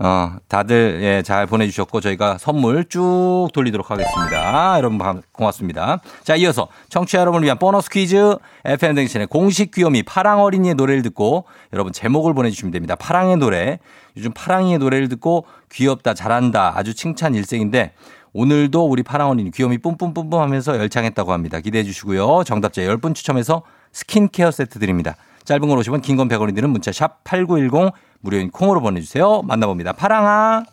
[0.01, 4.77] 어, 다들, 예, 잘 보내주셨고, 저희가 선물 쭉 돌리도록 하겠습니다.
[4.77, 5.99] 여러분, 감- 고맙습니다.
[6.23, 11.91] 자, 이어서 청취자 여러분을 위한 보너스 퀴즈, FM등신의 공식 귀요미 파랑 어린이의 노래를 듣고, 여러분
[11.91, 12.95] 제목을 보내주시면 됩니다.
[12.95, 13.79] 파랑의 노래.
[14.15, 17.91] 요즘 파랑이의 노래를 듣고, 귀엽다, 잘한다, 아주 칭찬 일생인데,
[18.31, 21.59] 오늘도 우리 파랑 어린이 귀요미 뿜뿜뿜뿜 하면서 열창했다고 합니다.
[21.59, 22.43] 기대해 주시고요.
[22.45, 25.15] 정답자 10분 추첨해서 스킨케어 세트 드립니다.
[25.45, 29.41] 짧은 걸 오시면 긴건 100원이 드는 문자 샵 8910 무료인 콩으로 보내주세요.
[29.43, 29.93] 만나봅니다.
[29.93, 30.63] 파랑아.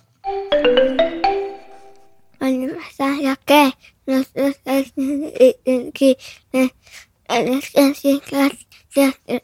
[2.41, 3.73] 이렇게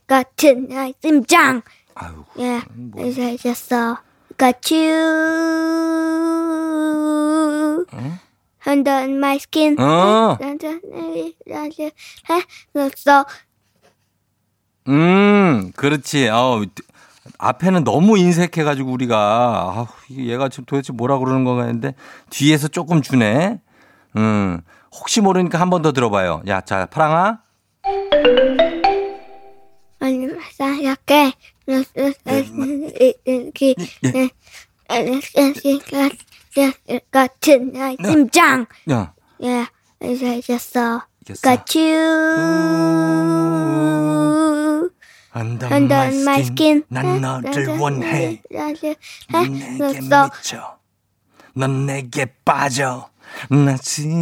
[0.07, 0.69] 같은
[1.03, 1.63] 심장
[1.95, 3.05] 아유, 예 뭐.
[3.05, 3.99] 이제였어
[4.39, 4.87] Got you
[8.67, 10.39] under my skin 어.
[14.89, 16.29] 음, 그렇지.
[16.29, 16.65] 어,
[17.45, 21.95] 앞에는 너무 인색해가지고 우리가, 아, 얘가 지금 도대체 뭐라 그러는 건가 했는데,
[22.31, 23.61] 뒤에서 조금 주네.
[24.17, 24.61] 음,
[24.93, 26.43] 혹시 모르니까 한 번 더 들어봐요.
[26.47, 27.41] 야, 자, 파랑아.
[29.99, 30.39] 아니 이렇게
[37.11, 39.67] 같은 나의 심장 야, 예
[40.05, 41.41] 이제였어 이겼어.
[41.43, 41.99] Got you
[45.35, 46.85] under under my my skin.
[46.89, 48.43] 난 너를 원해.
[48.51, 48.97] 내게
[49.31, 50.79] 미쳐.
[51.55, 53.09] 넌 내게 빠져.
[53.51, 54.13] 나 지금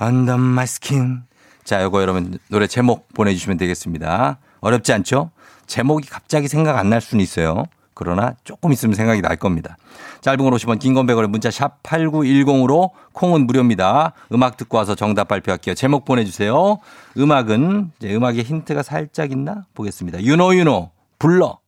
[0.00, 1.22] under my skin.
[1.64, 4.38] 자, 요거 여러분 노래 제목 보내주시면 되겠습니다.
[4.60, 5.30] 어렵지 않죠?
[5.66, 7.64] 제목이 갑자기 생각 안 날 수는 있어요.
[7.94, 9.76] 그러나 조금 있으면 생각이 날 겁니다.
[10.20, 14.12] 짧은 걸 오시면 긴건 100원에 문자 샵 8910으로 콩은 무료입니다.
[14.32, 15.74] 음악 듣고 와서 정답 발표할게요.
[15.74, 16.78] 제목 보내주세요.
[17.16, 20.22] 음악은 이제 음악에 힌트가 살짝 있나 보겠습니다.
[20.22, 21.58] 유노 유노 불러.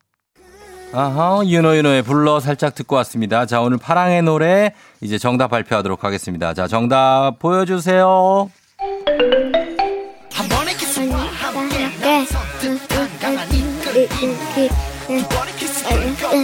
[0.93, 3.45] 아하, 유노유노의 불러 살짝 듣고 왔습니다.
[3.45, 6.55] 자, 오늘 파랑의 노래 이제 정답 발표하도록 하겠습니다.
[6.55, 8.51] 자, 정답 보여주세요.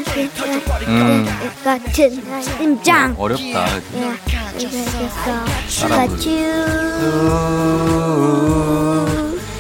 [0.01, 1.27] 음.
[1.63, 3.43] 같은 나의 심장 어렵다.
[3.95, 5.45] 예 이제였어
[5.89, 6.53] 따라 Got you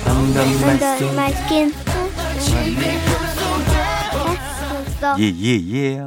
[0.06, 1.12] under my under skin.
[1.12, 1.74] my skin
[4.86, 6.02] 했어 예, 예, 예.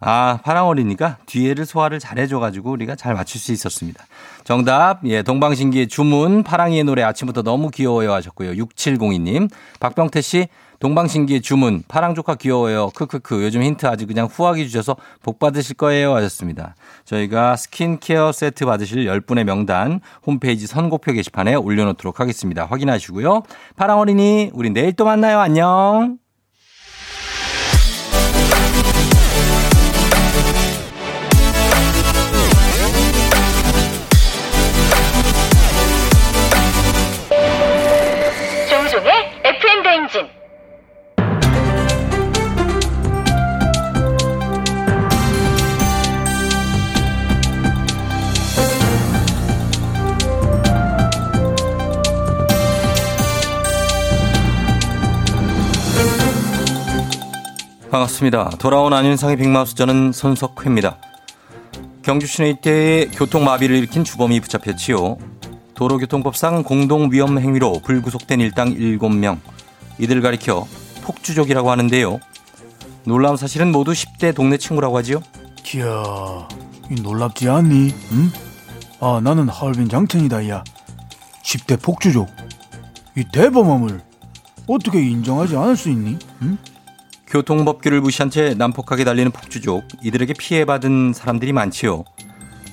[0.00, 4.04] 아, 파랑어리니까 뒤에를 소화를 잘해줘가지고 우리가 잘 맞출 수 있었습니다.
[4.44, 8.52] 정답, 예, 동방신기의 주문, 파랑이의 노래 아침부터 너무 귀여워요 하셨고요.
[8.52, 9.50] 6702님.
[9.80, 10.46] 박병태 씨,
[10.78, 12.90] 동방신기의 주문, 파랑조카 귀여워요.
[12.94, 13.42] 크크크.
[13.42, 16.76] 요즘 힌트 아주 그냥 후하게 주셔서 복 받으실 거예요 하셨습니다.
[17.04, 22.64] 저희가 스킨케어 세트 받으실 10분의 명단 홈페이지 선곡표 게시판에 올려놓도록 하겠습니다.
[22.66, 23.42] 확인하시고요.
[23.76, 25.40] 파랑어린이, 우리 내일 또 만나요.
[25.40, 26.18] 안녕.
[57.90, 58.50] 반갑습니다.
[58.58, 60.98] 돌아온 안윤상의 빅마우스 저는 손석회입니다.
[62.02, 65.16] 경주 시내 일대에 교통마비를 일으킨 주범이 붙잡혔지요.
[65.74, 69.38] 도로교통법상 공동위험 행위로 불구속된 일당 7명.
[69.98, 70.66] 이들 가리켜
[71.02, 72.20] 폭주족이라고 하는데요.
[73.04, 75.22] 놀라운 사실은 모두 10대 동네 친구라고 하지요.
[75.62, 76.46] 기야,
[76.90, 77.94] 이 놀랍지 않니?
[78.12, 78.30] 응?
[79.00, 80.62] 아, 나는 하얼빈 장천이다, 야.
[81.42, 82.28] 10대 폭주족.
[83.16, 84.02] 이 대범함을
[84.66, 86.18] 어떻게 인정하지 않을 수 있니?
[86.42, 86.58] 응?
[87.30, 89.84] 교통법규를 무시한 채 난폭하게 달리는 폭주족.
[90.02, 92.04] 이들에게 피해받은 사람들이 많지요.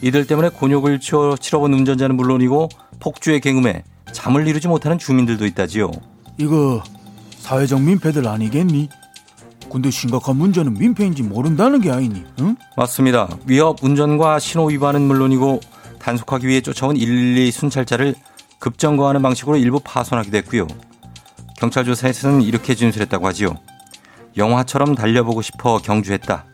[0.02, 5.92] 이들 때문에 곤욕을 치러, 치러본 운전자는 물론이고 폭주의 경음에 잠을 이루지 못하는 주민들도 있다지요.
[6.38, 6.84] 이거
[7.38, 8.90] 사회적 민폐들 아니겠니?
[9.70, 12.24] 근데 심각한 문제는 민폐인지 모른다는 게 아니니?
[12.40, 12.56] 응?
[12.78, 13.28] 맞습니다.
[13.46, 15.60] 위협 운전과 신호 위반은 물론이고
[16.00, 18.16] 단속하기 위해 쫓아온 112 순찰차를
[18.60, 20.68] 급정거하는 방식으로 일부 파손하기도 했고요.
[21.58, 23.56] 경찰 조사에서는 이렇게 진술했다고 하지요.
[24.38, 26.46] 영화처럼 달려보고 싶어 경주했다.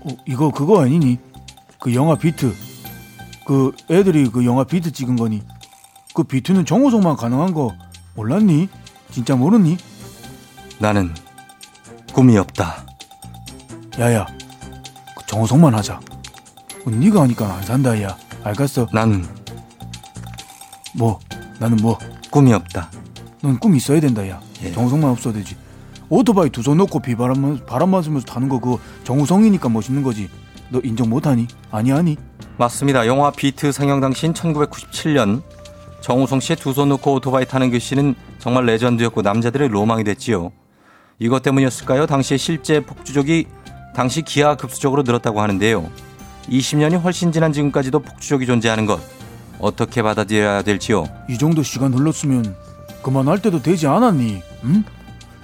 [0.00, 1.18] 어, 이거 그거 아니니?
[1.78, 2.54] 그 영화 비트.
[3.46, 5.42] 그 애들이 그 영화 비트 찍은 거니?
[6.14, 7.74] 그 비트는 정우성만 가능한 거
[8.14, 8.68] 몰랐니?
[9.10, 9.76] 진짜 모르니?
[10.78, 11.14] 나는
[12.12, 12.86] 꿈이 없다.
[13.98, 14.26] 야야,
[15.16, 16.00] 그 정우성만 하자.
[16.84, 18.16] 그 네가 하니까 안 산다 야.
[18.44, 18.86] 알겠어?
[18.92, 19.26] 나는
[20.94, 21.18] 뭐?
[21.58, 21.98] 나는 뭐?
[22.30, 22.90] 꿈이 없다.
[23.40, 24.40] 넌 꿈 있어야 된다 야.
[24.62, 24.72] 예.
[24.72, 25.56] 정우성만 없어도 되지.
[26.10, 30.28] 오토바이 두 손 놓고 비바람 바람 맞으면서 타는 거 그거 정우성이니까 멋있는 거지.
[30.70, 31.46] 너 인정 못하니?
[31.70, 32.16] 아니 아니.
[32.56, 33.06] 맞습니다.
[33.06, 35.42] 영화 비트 상영 당시인 1997년
[36.00, 40.52] 정우성 씨의 두 손 놓고 오토바이 타는 그 씬은 정말 레전드였고 남자들의 로망이 됐지요.
[41.18, 42.06] 이것 때문이었을까요?
[42.06, 43.46] 당시에 실제 폭주족이
[43.94, 45.90] 당시 기하급수적으로 늘었다고 하는데요.
[46.48, 49.00] 20년이 훨씬 지난 지금까지도 폭주족이 존재하는 것
[49.58, 51.04] 어떻게 받아들여야 될지요?
[51.28, 52.54] 이 정도 시간 흘렀으면
[53.02, 54.40] 그만할 때도 되지 않았니?
[54.64, 54.84] 응?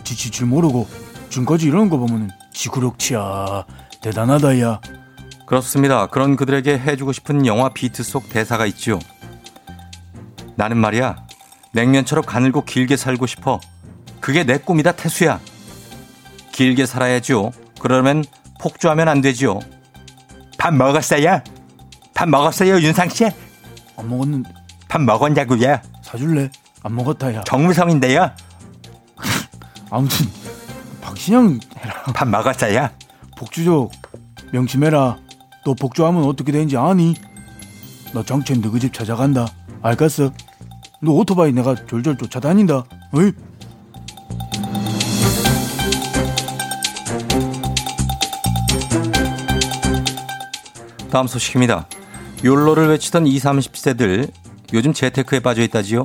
[0.05, 0.87] 지칠 줄 모르고
[1.31, 3.65] 지금까지 이러는 거 보면은 지구력치야
[4.03, 4.81] 대단하다 야.
[5.47, 6.07] 그렇습니다.
[6.07, 8.99] 그런 그들에게 해주고 싶은 영화 비트 속 대사가 있지요.
[10.57, 11.17] 나는 말이야
[11.73, 13.61] 냉면처럼 가늘고 길게 살고 싶어.
[14.21, 15.41] 그게 내 꿈이다 태수야.
[16.53, 17.51] 길게 살아야죠.
[17.81, 18.25] 그러면
[18.61, 19.59] 폭주하면 안 되지요.
[20.57, 21.43] 밥 먹었어요?
[22.15, 23.25] 밥 먹었어요 윤상 씨?
[23.97, 24.51] 안 먹었는데
[24.89, 25.79] 밥 먹었냐고요?
[26.03, 26.49] 사줄래?
[26.83, 27.43] 안 먹었다 야.
[27.43, 28.31] 정우성인데요.
[29.95, 30.27] 아무튼
[31.01, 32.03] 박신양 해라.
[32.13, 32.91] 밥 먹었어요?
[33.39, 33.93] 복주족
[34.53, 35.19] 명심해라.
[35.65, 37.15] 너 복주하면 어떻게 되는지 아니?
[38.13, 39.47] 너 정첸 너그 집 찾아간다.
[39.83, 40.33] 알겠어?
[41.01, 42.83] 너 오토바이 내가 졸졸 쫓아다닌다.
[43.13, 43.31] 어이?
[51.13, 51.87] 다음 소식입니다.
[52.43, 54.33] 욜로를 외치던 20, 30세들
[54.73, 56.05] 요즘 재테크에 빠져 있다지요.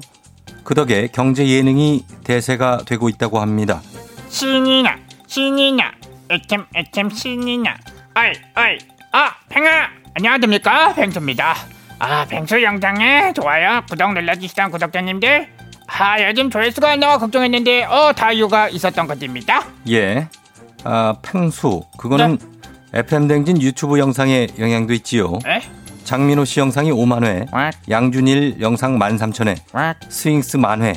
[0.69, 3.81] 그 덕에 경제 예능이 대세가 되고 있다고 합니다.
[4.29, 5.91] 신이나 신이나
[6.29, 7.75] 애템 애템 신이나
[8.13, 8.77] 어이 어이
[9.11, 11.55] 아 팽아 안녕하십니까 팽수입니다
[11.97, 15.47] 아 팽수 영상에 좋아요 구독 눌러주시던 구독자님들
[15.87, 20.27] 아 요즘 조회수가 안 나와 걱정했는데 어 다 이유가 있었던 것입니다 예.
[20.83, 21.81] 아, 팽수.
[21.97, 22.37] 그거는
[22.93, 25.39] FM 댕진 유튜브 영상에 영향도 있지요.
[25.47, 25.61] 에?
[26.09, 29.93] 장민호 씨 영상이 5만 회, 와, 양준일 영상 13,000회, 와.
[30.09, 30.93] 스윙스 만 회.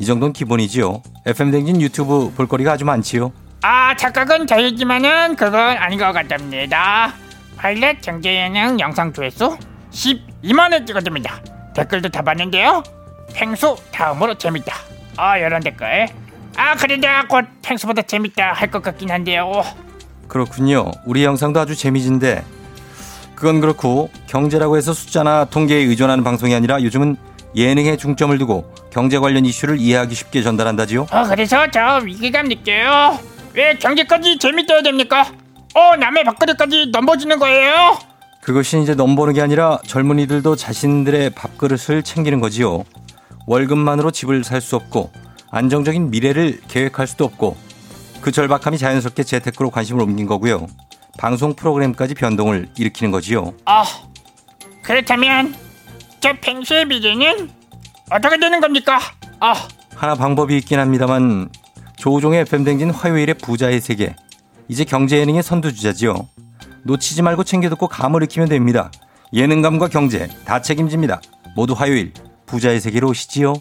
[0.00, 1.00] 이 정도는 기본이지요.
[1.26, 3.30] FM 댕진 유튜브 볼거리가 아주 많지요.
[3.62, 7.12] 아 착각은 저이지만은 그건 아닌 것 같답니다
[7.56, 9.56] 파일럿 경제예능 영상 조회수
[9.92, 11.40] 12만원 찍어줍니다
[11.74, 12.84] 댓글도 다 봤는데요
[13.34, 14.74] 팽수 다음으로 재밌다
[15.16, 16.06] 아 이런 댓글
[16.56, 19.62] 아 그래도 곧 팽수보다 재밌다 할 것 같긴 한데요
[20.28, 20.90] 그렇군요.
[21.04, 22.44] 우리 영상도 아주 재미진데
[23.38, 27.16] 그건 그렇고 경제라고 해서 숫자나 통계에 의존하는 방송이 아니라 요즘은
[27.54, 31.02] 예능에 중점을 두고 경제 관련 이슈를 이해하기 쉽게 전달한다지요.
[31.08, 33.16] 어 그래서 저 위기감 느껴요
[33.54, 35.30] 왜 경제까지 재밌어야 됩니까
[35.74, 37.98] 어 남의 밥그릇까지 넘버지는 거예요
[38.42, 42.84] 그것이 이제 넘보는 게 아니라 젊은이들도 자신들의 밥그릇을 챙기는 거지요.
[43.46, 45.12] 월급만으로 집을 살 수 없고
[45.52, 47.56] 안정적인 미래를 계획할 수도 없고
[48.20, 50.66] 그 절박함이 자연스럽게 재테크로 관심을 옮긴 거고요.
[51.18, 53.52] 방송 프로그램까지 변동을 일으키는 거지요.
[53.66, 53.84] 아
[54.82, 55.54] 그렇다면
[56.20, 57.50] 저 팽수의 미래는
[58.10, 58.98] 어떻게 되는 겁니까
[59.40, 59.54] 아
[59.94, 61.50] 하나 방법이 있긴 합니다만
[61.96, 64.14] 조우종의 FM댕진 화요일의 부자의 세계
[64.68, 66.14] 이제 경제 예능의 선두주자지요.
[66.84, 68.90] 놓치지 말고 챙겨 듣고 감을 익히면 됩니다.
[69.34, 71.20] 예능감과 경제 다 책임집니다.
[71.56, 72.12] 모두 화요일
[72.46, 73.54] 부자의 세계로 오시지요.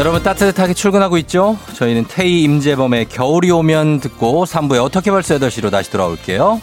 [0.00, 1.58] 여러분 따뜻하게 출근하고 있죠?
[1.74, 6.58] 저희는 태희 임재범의 겨울이 오면 듣고 3부에 어떻게 벌써 8시로 다시 돌아올게요.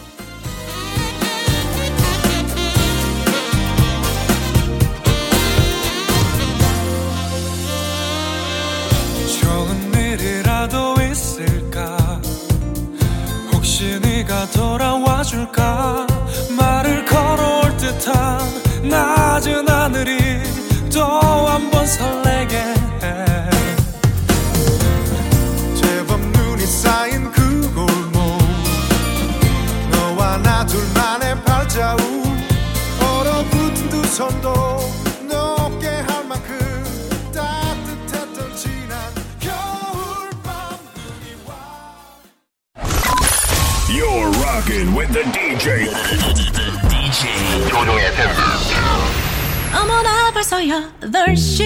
[51.00, 51.64] 8시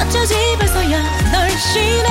[0.00, 2.08] 어쩌지 벌써 8시네.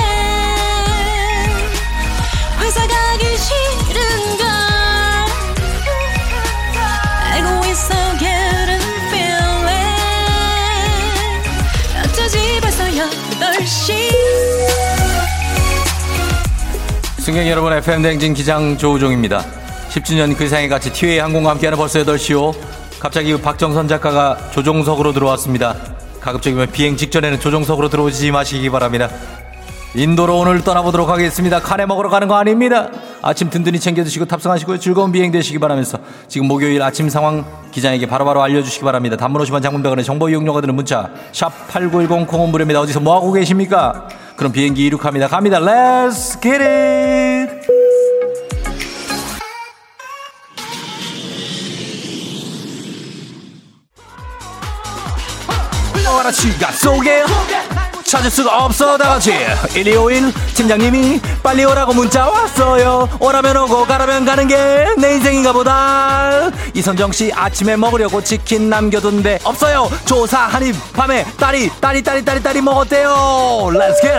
[2.60, 4.46] 회사 가기 싫은걸.
[7.32, 9.98] 알고 있어 getting feeling.
[12.04, 14.10] 어쩌지 벌써 8시.
[17.18, 19.44] 승객 여러분 FM 댕진 기장 조우종입니다.
[19.90, 22.79] 10주년 그 이상의 가치 티웨이 항공과 함께하는 벌써 8시요.
[23.00, 25.74] 갑자기 박정선 작가가 조종석으로 들어왔습니다.
[26.20, 29.08] 가급적이면 비행 직전에는 조종석으로 들어오지 마시기 바랍니다.
[29.94, 31.60] 인도로 오늘 떠나보도록 하겠습니다.
[31.60, 32.90] 카레 먹으러 가는 거 아닙니다.
[33.22, 34.78] 아침 든든히 챙겨 드시고 탑승하시고요.
[34.78, 35.98] 즐거운 비행 되시기 바라면서
[36.28, 39.16] 지금 목요일 아침 상황 기장에게 바로바로 알려주시기 바랍니다.
[39.16, 42.80] 단문 50원 장문병원의 정보 이용료가 드는 문자 샵 8910 콩은 무료입니다.
[42.80, 44.08] 어디서 뭐하고 계십니까?
[44.36, 45.26] 그럼 비행기 이륙합니다.
[45.26, 45.58] 갑니다.
[45.58, 47.29] Let's get it!
[56.20, 57.24] 어라 지가 속에
[58.04, 59.32] 찾을 수가 없어 다 같이.
[59.72, 63.08] 1251 팀장님이 빨리 오라고 문자 왔어요.
[63.18, 66.50] 오라면 오고 가라면 가는 게 내 인생인가 보다.
[66.74, 69.88] 이선정 씨 아침에 먹으려고 치킨 남겨둔데 없어요.
[70.04, 73.70] 조사 한입 밤에 딸이 딸이 딸이 딸이 딸이 먹었대요?
[73.72, 74.10] 렛츠 겟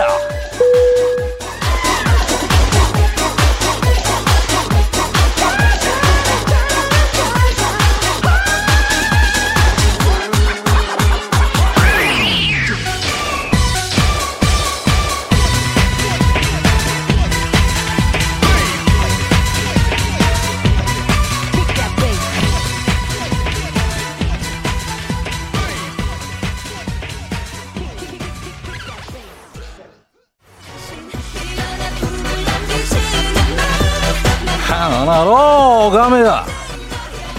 [34.92, 36.44] 하나로 갑니다.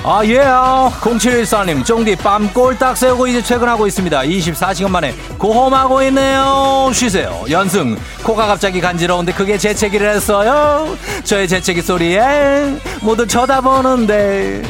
[0.05, 0.39] 아, 예.
[0.41, 4.21] 0714님, 쫑디 빰 꼴딱 세우고 이제 퇴근하고 있습니다.
[4.23, 6.91] 24시간 만에 고홈하고 있네요.
[6.93, 7.41] 쉬세요.
[7.49, 10.97] 연승, 코가 갑자기 간지러운데 그게 재채기를 했어요.
[11.23, 14.63] 저의 재채기 소리에 모두 쳐다보는데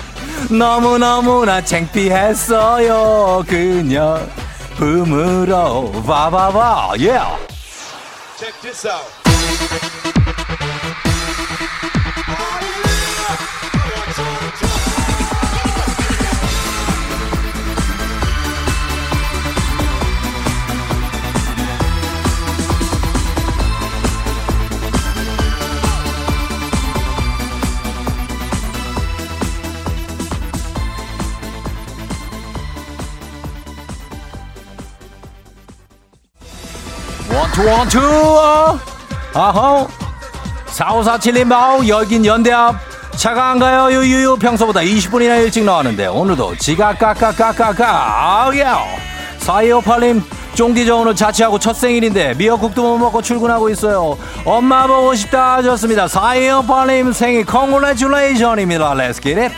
[0.52, 3.44] 너무너무나 창피했어요.
[3.48, 4.20] 그녀
[4.78, 6.94] 붐으로 봐봐봐.
[7.00, 7.20] 예.
[8.38, 10.03] Check
[37.58, 37.68] out.
[37.70, 38.80] one two one two
[39.34, 39.88] 아호
[40.68, 42.76] 4547님 아우 여긴 연대 앞.
[43.16, 43.92] 차가 안 가요.
[43.92, 48.46] 유유유 평소보다 20분이나 일찍 나왔는데 오늘도 지각 까까까까까.
[48.46, 48.80] 아우야.
[49.40, 50.24] 4258님
[50.56, 54.18] 쫑디 저 오늘 자취하고 첫 생일인데 미역국도 못 먹고 출근하고 있어요.
[54.46, 56.08] 엄마 보고 싶다 하셨습니다.
[56.08, 58.94] 4258님 생일 congratulation입니다.
[58.96, 59.52] Let's get it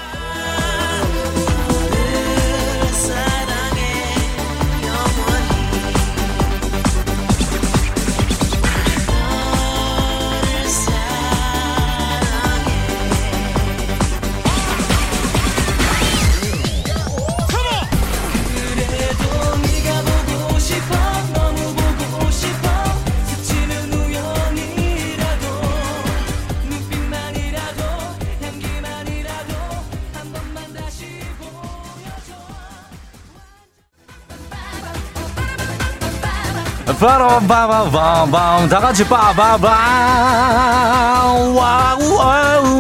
[37.26, 39.72] 바로 바바밤밤 다 같이 바바밤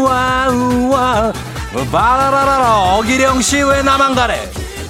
[0.05, 1.33] 와우와우와우와
[1.91, 4.39] 바라라라라 어기령 씨 왜 나만 가래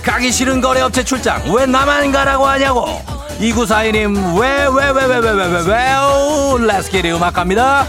[0.04, 3.02] 가기 싫은 거래업체 출장 왜 나만 가라고 하냐고
[3.40, 7.88] 2942님 왜 왜 왜 왜 왜 왜 왜왜 Let's get it 음악 갑니다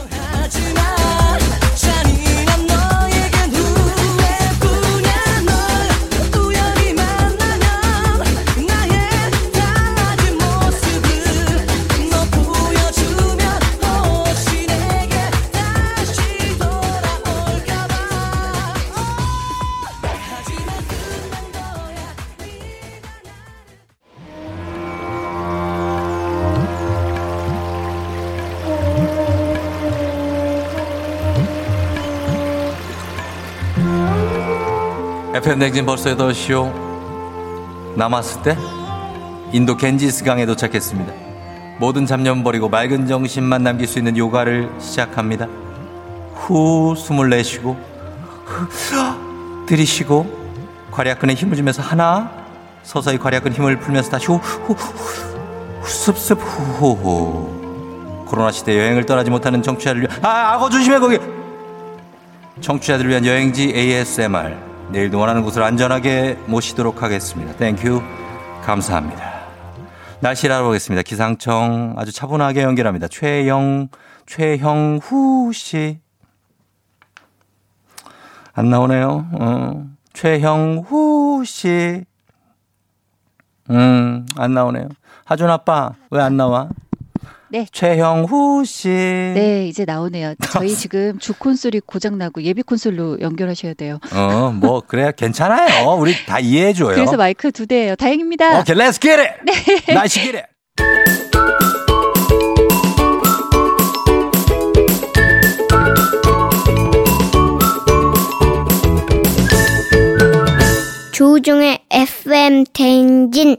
[35.46, 36.72] FM 냉진 벌써 8시요
[37.94, 38.58] 남았을 때
[39.52, 41.12] 인도 겐지스강에 도착했습니다.
[41.78, 45.46] 모든 잡념 버리고 맑은 정신만 남길 수 있는 요가를 시작합니다.
[46.34, 47.76] 후 숨을 내쉬고
[49.68, 50.26] 들이쉬고
[50.90, 52.28] 괄약근에 힘을 주면서 하나
[52.82, 54.74] 서서히 괄약근 힘을 풀면서 다시 후후후
[55.84, 58.24] 습습 후후후.
[58.26, 61.20] 코로나 시대 여행을 떠나지 못하는 청취자를 위한 아 악어 조심해 거기.
[62.60, 67.54] 청취자들을 위한 여행지 ASMR 내일도 원하는 곳을 안전하게 모시도록 하겠습니다.
[67.56, 68.00] Thank you
[68.62, 69.36] 감사합니다.
[70.20, 71.02] 날씨를 알아보겠습니다.
[71.02, 73.08] 기상청 아주 차분하게 연결합니다.
[73.08, 73.88] 최영
[74.26, 76.00] 최형후 씨.
[78.54, 79.26] 안 나오네요.
[79.32, 82.04] 어, 최형후 씨.
[83.70, 84.88] 음, 안 나오네요.
[85.24, 86.68] 하준 아빠, 왜 안 나와?
[87.48, 87.66] 네.
[87.70, 88.88] 최형후 씨.
[88.88, 90.34] 네, 이제 나오네요.
[90.50, 93.98] 저희 지금 주 콘솔이 고장나고 예비 콘솔로 연결하셔야 돼요.
[94.12, 95.94] 어, 뭐, 그래, 괜찮아요.
[95.94, 96.94] 우리 다 이해해줘요.
[96.94, 97.96] 그래서 마이크 두 대예요.
[97.96, 98.60] 다행입니다.
[98.60, 99.18] 오케이, let's get it!
[99.44, 99.94] 네.
[99.94, 100.44] 날씨 기릿!
[111.12, 113.56] 조우종의 FM 대행진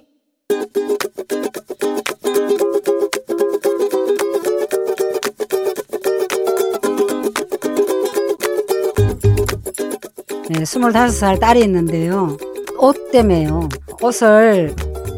[10.49, 12.37] 25살 딸이 있는데요.
[12.79, 13.69] 옷 때문에요.
[14.01, 14.75] 옷을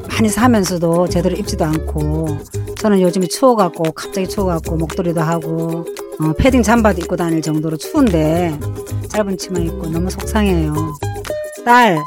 [0.09, 2.39] 많이 사면서도 제대로 입지도 않고
[2.77, 5.86] 저는 요즘에 추워갖고 갑자기 추워갖고 목도리도 하고
[6.21, 8.57] 어, 패딩 잠바도 입고 다닐 정도로 추운데
[9.09, 10.73] 짧은 치마 입고 너무 속상해요.
[11.65, 11.97] 딸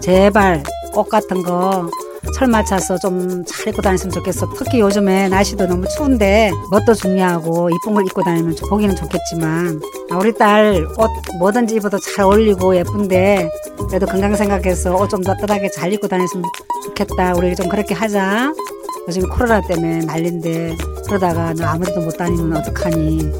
[0.00, 0.62] 제발
[0.94, 1.90] 옷 같은 거
[2.34, 4.46] 철 맞춰서 좀 잘 입고 다녔으면 좋겠어.
[4.56, 10.16] 특히 요즘에 날씨도 너무 추운데 뭣도 중요하고 이쁜 걸 입고 다니면 좋- 보기는 좋겠지만 아,
[10.16, 13.48] 우리 딸 옷 뭐든지 입어도 잘 어울리고 예쁜데
[13.88, 16.44] 그래도 건강 생각해서 옷좀 따뜻하게 잘 입고 다녔으면
[16.84, 17.34] 좋겠다.
[17.36, 18.52] 우리 좀 그렇게 하자.
[19.08, 23.32] 요즘 코로나 때문에 난린데 그러다가 너 아무데도 못 다니면 어떡하니.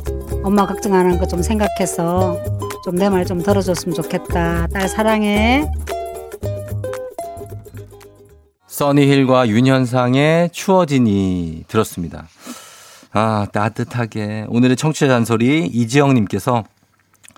[0.45, 2.39] 엄마 걱정하는 거 좀 생각해서
[2.85, 4.69] 좀 내 말 좀 들어줬으면 좋겠다.
[4.73, 5.69] 딸 사랑해.
[8.81, 12.29] 써니힐과 윤현상의 추워지니 들었습니다.
[13.11, 14.45] 아, 따뜻하게.
[14.49, 16.63] 오늘의 청취자 잔소리 이지영님께서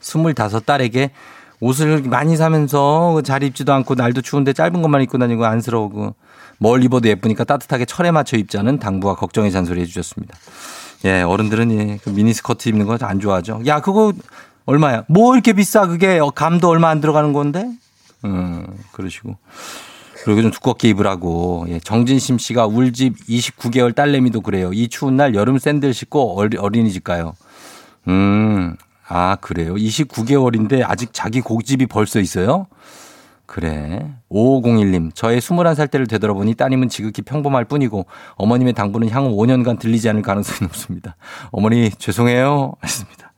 [0.01, 1.11] 25딸에게
[1.61, 6.17] 옷을 많이 사면서 잘 입지도 않고 날도 추운데 짧은 것만 입고 다니고 안쓰러우고
[6.59, 10.37] 뭘 입어도 예쁘니까 따뜻하게 철에 맞춰 입자는 당부와 걱정의 잔소리 해주셨습니다.
[11.05, 13.63] 예, 어른들은 예, 그 미니스커트 입는 거 안 좋아하죠.
[13.67, 14.13] 야, 그거
[14.67, 15.05] 얼마야?
[15.07, 15.87] 뭐 이렇게 비싸?
[15.87, 17.71] 그게 어, 감도 얼마 안 들어가는 건데?
[18.25, 19.37] 음, 그러시고.
[20.29, 21.65] 그리고 좀 두껍게 입으라고.
[21.71, 24.71] 예, 정진심 씨가 울집 29개월 딸내미도 그래요.
[24.75, 27.33] 이 추운 날 여름 샌들 신고 어린이집 가요.
[28.09, 28.77] 음,
[29.09, 29.75] 아, 그래요.
[29.75, 32.67] 29개월인데 아직 자기 고집이 벌써 있어요?
[33.47, 34.13] 그래.
[34.31, 38.05] 5501님, 저의 21살 때를 되돌아보니 따님은 지극히 평범할 뿐이고
[38.35, 41.17] 어머님의 당부는 향후 5년간 들리지 않을 가능성이 높습니다.
[41.53, 42.75] 어머니, 죄송해요.
[42.83, 43.33] 하셨습니다.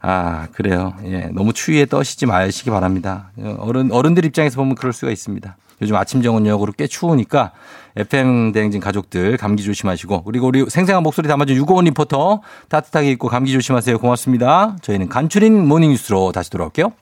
[0.00, 0.94] 아, 그래요.
[1.04, 1.28] 예.
[1.34, 3.30] 너무 추위에 떠시지 마시기 바랍니다.
[3.58, 5.54] 어른, 어른들 입장에서 보면 그럴 수가 있습니다.
[5.80, 7.52] 요즘 아침 정원역으로 꽤 추우니까
[7.96, 13.52] FM 대행진 가족들 감기 조심하시고 그리고 우리 생생한 목소리 담아준 유고원 리포터 따뜻하게 입고 감기
[13.52, 13.98] 조심하세요.
[13.98, 14.76] 고맙습니다.
[14.82, 16.92] 저희는 간추린 모닝뉴스로 다시 돌아올게요.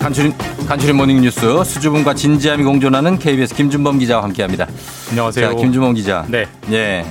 [0.00, 0.34] 간추린
[0.66, 4.66] 간추린 모닝 뉴스 수줍음과 진지함이 공존하는 KBS 김준범 기자와 함께합니다.
[5.10, 5.50] 안녕하세요.
[5.50, 6.24] 자, 김준범 기자.
[6.28, 6.46] 네.
[6.72, 7.04] 예.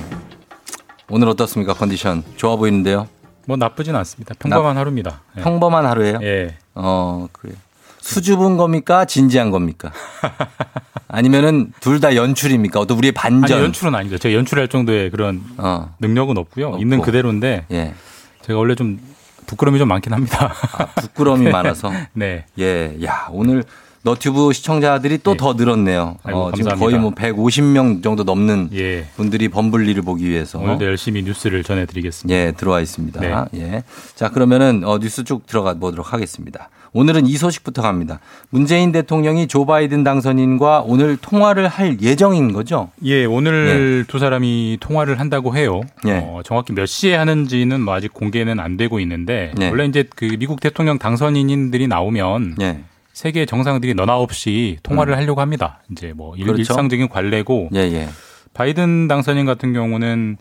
[1.08, 2.24] 오늘 어떻습니까 컨디션?
[2.36, 3.08] 좋아 보이는데요.
[3.46, 4.34] 뭐 나쁘진 않습니다.
[4.38, 5.20] 평범한 하루입니다.
[5.38, 5.42] 예.
[5.42, 6.18] 평범한 하루예요.
[6.22, 6.56] 예.
[6.74, 7.52] 어 그래.
[8.00, 9.04] 수줍은 겁니까?
[9.04, 9.92] 진지한 겁니까?
[11.08, 12.80] 아니면은 둘 다 연출입니까?
[12.80, 13.52] 어떤 우리의 반전?
[13.58, 14.18] 아니, 연출은 아니죠.
[14.18, 15.94] 제가 연출할 정도의 그런 어.
[16.00, 16.78] 능력은 없고요.
[16.80, 17.94] 있는 그대로인데 예.
[18.42, 18.98] 제가 원래 좀
[19.46, 20.52] 부끄러움이 좀 많긴 합니다.
[20.96, 21.90] 부끄러움이 많아서.
[22.12, 22.44] 네.
[22.58, 22.96] 예.
[23.04, 23.64] 야, 오늘
[24.02, 26.18] 너튜브 시청자들이 또더 늘었네요.
[26.24, 26.76] 아이고, 어, 지금.
[26.78, 29.06] 거의 뭐 150명 정도 넘는 예.
[29.16, 32.38] 분들이 범블리를 보기 위해서 오늘도 열심히 뉴스를 전해드리겠습니다.
[32.38, 33.20] 예, 들어와 있습니다.
[33.20, 33.34] 네.
[33.54, 33.82] 예.
[34.14, 36.68] 자, 그러면은 어, 뉴스 쭉 들어가 보도록 하겠습니다.
[36.94, 38.20] 오늘은 이 소식부터 갑니다.
[38.50, 42.90] 문재인 대통령이 조 바이든 당선인과 오늘 통화를 할 예정인 거죠?
[43.04, 45.80] 예, 오늘 두 사람이 통화를 한다고 해요.
[46.06, 46.12] 예.
[46.24, 49.68] 어, 정확히 몇 시에 하는지는 뭐 아직 공개는 안 되고 있는데 예.
[49.70, 52.78] 원래 이제 그 미국 대통령 당선인들이 나오면 예.
[53.12, 55.80] 세계 정상들이 너나 없이 통화를 하려고 합니다.
[55.90, 56.60] 이제 뭐 일- 그렇죠.
[56.60, 58.08] 일상적인 관례고 예, 예.
[58.54, 60.36] 바이든 당선인 같은 경우는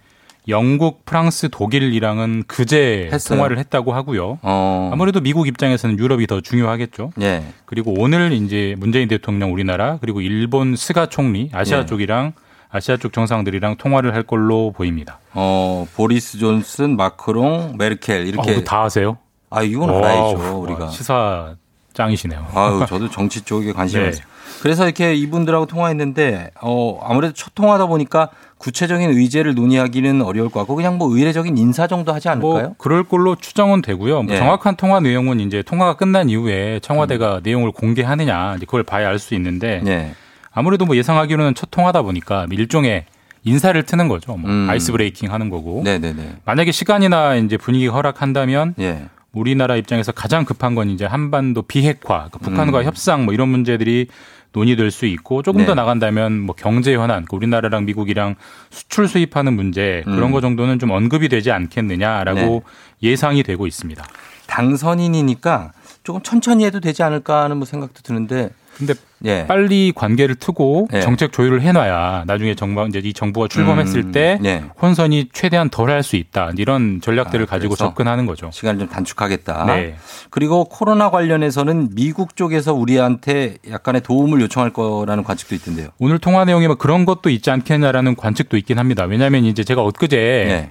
[0.48, 3.38] 영국, 프랑스, 독일이랑은 그제 했어요.
[3.38, 4.40] 통화를 했다고 하고요.
[4.42, 4.90] 어.
[4.92, 7.12] 아무래도 미국 입장에서는 유럽이 더 중요하겠죠.
[7.22, 7.44] 예.
[7.66, 11.86] 그리고 오늘 이제 문재인 대통령 우리나라 그리고 일본 스가 총리 아시아 예.
[11.86, 12.34] 쪽이랑
[12.70, 15.20] 아시아 쪽 정상들이랑 통화를 할 걸로 보입니다.
[15.34, 19.18] 어, 보리스 존슨, 마크롱, 메르켈 이렇게 어, 다 아세요?
[19.50, 20.86] 아, 이건 알아야죠, 우리가.
[20.86, 21.56] 와, 시사
[21.94, 22.48] 짱이시네요.
[22.56, 24.10] 아유, 저도 정치 쪽에 관심이 네.
[24.10, 24.26] 있어요.
[24.62, 30.76] 그래서 이렇게 이분들하고 통화했는데, 어, 아무래도 첫 통화다 보니까 구체적인 의제를 논의하기는 어려울 것 같고,
[30.76, 32.52] 그냥 뭐 의례적인 인사 정도 하지 않을까요?
[32.52, 34.24] 뭐 그럴 걸로 추정은 되고요.
[34.24, 34.38] 뭐 예.
[34.38, 37.42] 정확한 통화 내용은 이제 통화가 끝난 이후에 청와대가 음.
[37.44, 40.14] 내용을 공개하느냐 그걸 봐야 알 수 있는데 예.
[40.52, 43.06] 아무래도 뭐 예상하기로는 첫 통화다 보니까 일종의
[43.44, 44.38] 인사를 트는 거죠.
[44.38, 44.68] 뭐 음.
[44.70, 45.82] ice breaking 하는 거고.
[45.84, 46.38] 네네네.
[46.46, 49.06] 만약에 시간이나 이제 분위기가 허락한다면 예.
[49.34, 52.84] 우리나라 입장에서 가장 급한 건 이제 한반도 비핵화, 그 북한과 음.
[52.86, 54.08] 협상 뭐 이런 문제들이
[54.54, 55.66] 논의될 수 있고 조금 네.
[55.66, 58.36] 더 나간다면 뭐 경제 현안, 그 우리나라랑 미국이랑
[58.70, 60.32] 수출 수입하는 문제 그런 음.
[60.32, 62.62] 거 정도는 좀 언급이 되지 않겠느냐라고 네.
[63.10, 64.04] 예상이 되고 있습니다.
[64.48, 65.74] 당선인이니까
[66.04, 68.52] 조금 천천히 해도 되지 않을까 하는 뭐 생각도 드는데.
[68.78, 68.94] 근데
[69.26, 69.46] 예.
[69.48, 71.02] 빨리 관계를 트고 예.
[71.02, 74.64] 정책 조율을 해놔야 나중에 정부 이제 이 정부가 출범했을 음, 때 예.
[74.82, 78.50] 혼선이 최대한 덜 할 수 있다 이런 전략들을 가지고 아, 그래서 접근하는 거죠.
[78.52, 79.66] 시간을 좀 단축하겠다.
[79.68, 79.96] 네.
[80.30, 85.90] 그리고 코로나 관련해서는 미국 쪽에서 우리한테 약간의 도움을 요청할 거라는 관측도 있던데요.
[86.00, 89.06] 오늘 통화 내용에 뭐 그런 것도 있지 않겠냐라는 관측도 있긴 합니다.
[89.06, 90.70] 왜냐하면 이제 제가 엊그제 네.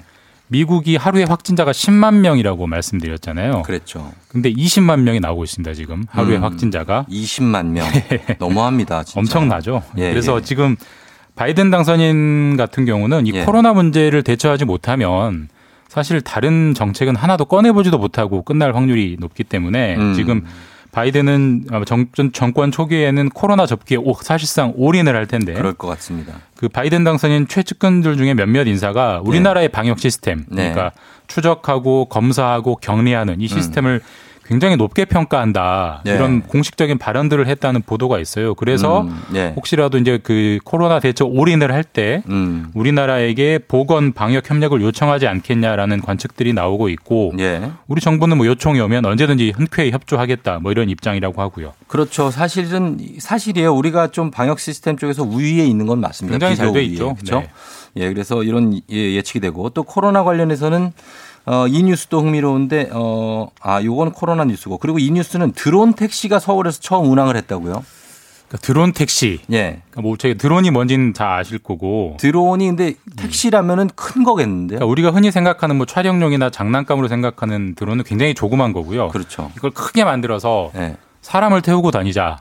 [0.52, 3.62] 미국이 하루에 확진자가 10만 명이라고 말씀드렸잖아요.
[3.62, 4.12] 그랬죠.
[4.28, 6.04] 근데 20만 명이 나오고 있습니다, 지금.
[6.10, 7.06] 하루에 음, 확진자가.
[7.08, 7.86] 20만 명.
[8.38, 9.02] 너무합니다.
[9.02, 9.18] 진짜.
[9.20, 9.82] 엄청나죠.
[9.96, 10.42] 예, 그래서 예.
[10.42, 10.76] 지금
[11.36, 13.44] 바이든 당선인 같은 경우는 이 예.
[13.46, 15.48] 코로나 문제를 대처하지 못하면
[15.88, 20.12] 사실 다른 정책은 하나도 꺼내보지도 못하고 끝날 확률이 높기 때문에 음.
[20.12, 20.44] 지금
[20.92, 26.34] 바이든은 정, 정권 초기에는 코로나 접기에 오- 사실상 올인을 할 텐데 그럴 것 같습니다.
[26.56, 30.70] 그 바이든 당선인 최측근들 중에 몇몇 인사가 우리나라의 방역 시스템 네.
[30.70, 30.92] 그러니까
[31.26, 34.00] 추적하고 검사하고 격리하는 이 시스템을
[34.44, 36.14] 굉장히 높게 평가한다 네.
[36.14, 38.54] 이런 공식적인 발언들을 했다는 보도가 있어요.
[38.54, 39.52] 그래서 음, 네.
[39.56, 42.70] 혹시라도 이제 그 코로나 대처 올인을 할때 음.
[42.74, 47.70] 우리나라에게 보건 방역 협력을 요청하지 않겠냐라는 관측들이 나오고 있고 예.
[47.86, 51.72] 우리 정부는 뭐 요청이 오면 언제든지 흔쾌히 협조하겠다 뭐 이런 입장이라고 하고요.
[51.86, 52.30] 그렇죠.
[52.30, 53.72] 사실은 사실이에요.
[53.74, 56.38] 우리가 좀 방역 시스템 쪽에서 우위에 있는 건 맞습니다.
[56.38, 56.82] 굉장히 잘 돼.
[56.84, 57.14] 있죠.
[57.14, 57.40] 그렇죠.
[57.40, 57.48] 네.
[57.96, 60.92] 예, 그래서 이런 예, 예측이 되고 또 코로나 관련해서는
[61.44, 66.80] 어, 이 뉴스도 흥미로운데 어, 아, 요건 코로나 뉴스고 그리고 이 뉴스는 드론 택시가 서울에서
[66.80, 67.84] 처음 운항을 했다고요?
[68.48, 69.40] 그러니까 드론 택시.
[69.50, 69.80] 예.
[69.90, 72.16] 그러니까 뭐 제가 드론이 뭔지는 다 아실 거고.
[72.20, 74.78] 드론이 근데 택시라면은 큰 거겠는데요?
[74.78, 79.08] 그러니까 우리가 흔히 생각하는 뭐 촬영용이나 장난감으로 생각하는 드론은 굉장히 조그만 거고요.
[79.08, 79.50] 그렇죠.
[79.56, 80.96] 이걸 크게 만들어서 예.
[81.22, 82.40] 사람을 태우고 다니자.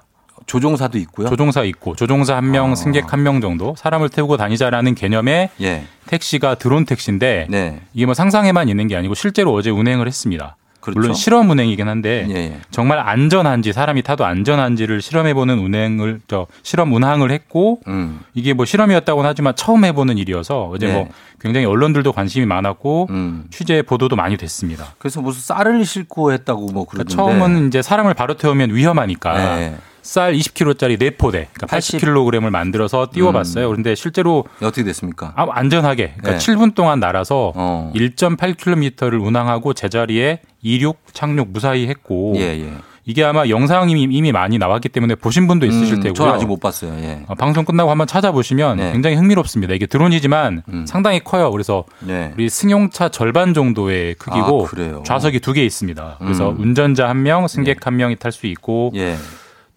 [0.51, 1.29] 조종사도 있고요.
[1.29, 5.83] 조종사 있고 조종사 한 명, 승객 한 명 정도 사람을 태우고 다니자라는 개념의 예.
[6.07, 7.79] 택시가 드론 택시인데 네.
[7.93, 10.57] 이게 뭐 상상에만 있는 게 아니고 실제로 어제 운행을 했습니다.
[10.81, 10.99] 그렇죠.
[10.99, 12.57] 물론 실험 운행이긴 한데 예, 예.
[12.71, 18.19] 정말 안전한지 사람이 타도 안전한지를 실험해보는 운행을 저 실험 운항을 했고 음.
[18.33, 20.93] 이게 뭐 실험이었다고는 하지만 처음 해보는 일이어서 어제 네.
[20.93, 21.07] 뭐
[21.39, 23.45] 굉장히 언론들도 관심이 많았고 음.
[23.51, 24.95] 취재 보도도 많이 됐습니다.
[24.97, 27.13] 그래서 무슨 쌀을 싣고 했다고 뭐 그러던데.
[27.15, 29.75] 그러니까 처음은 이제 사람을 바로 태우면 위험하니까 네.
[30.01, 33.67] 쌀 20kg짜리 네포대 그러니까 80 80kg을 만들어서 띄워봤어요.
[33.69, 35.33] 그런데 실제로 어떻게 됐습니까?
[35.35, 36.37] 아, 안전하게 그러니까 네.
[36.37, 37.91] 7분 동안 날아서 어.
[37.95, 42.71] 1.8km를 운항하고 제자리에 이륙, 착륙 무사히 했고 예, 예.
[43.03, 46.13] 이게 아마 영상이 이미 많이 나왔기 때문에 보신 분도 있으실 음, 테고요.
[46.13, 46.93] 저는 아직 못 봤어요.
[46.99, 47.23] 예.
[47.27, 48.91] 어, 방송 끝나고 한번 찾아보시면 네.
[48.91, 49.73] 굉장히 흥미롭습니다.
[49.73, 50.85] 이게 드론이지만 음.
[50.85, 51.49] 상당히 커요.
[51.51, 52.31] 그래서 네.
[52.35, 54.67] 우리 승용차 절반 정도의 크기고
[54.99, 55.03] 아?
[55.03, 56.17] 좌석이 두 개 있습니다.
[56.19, 56.59] 그래서 음.
[56.59, 59.15] 운전자 한 명, 승객 한 명이 탈 수 있고 예.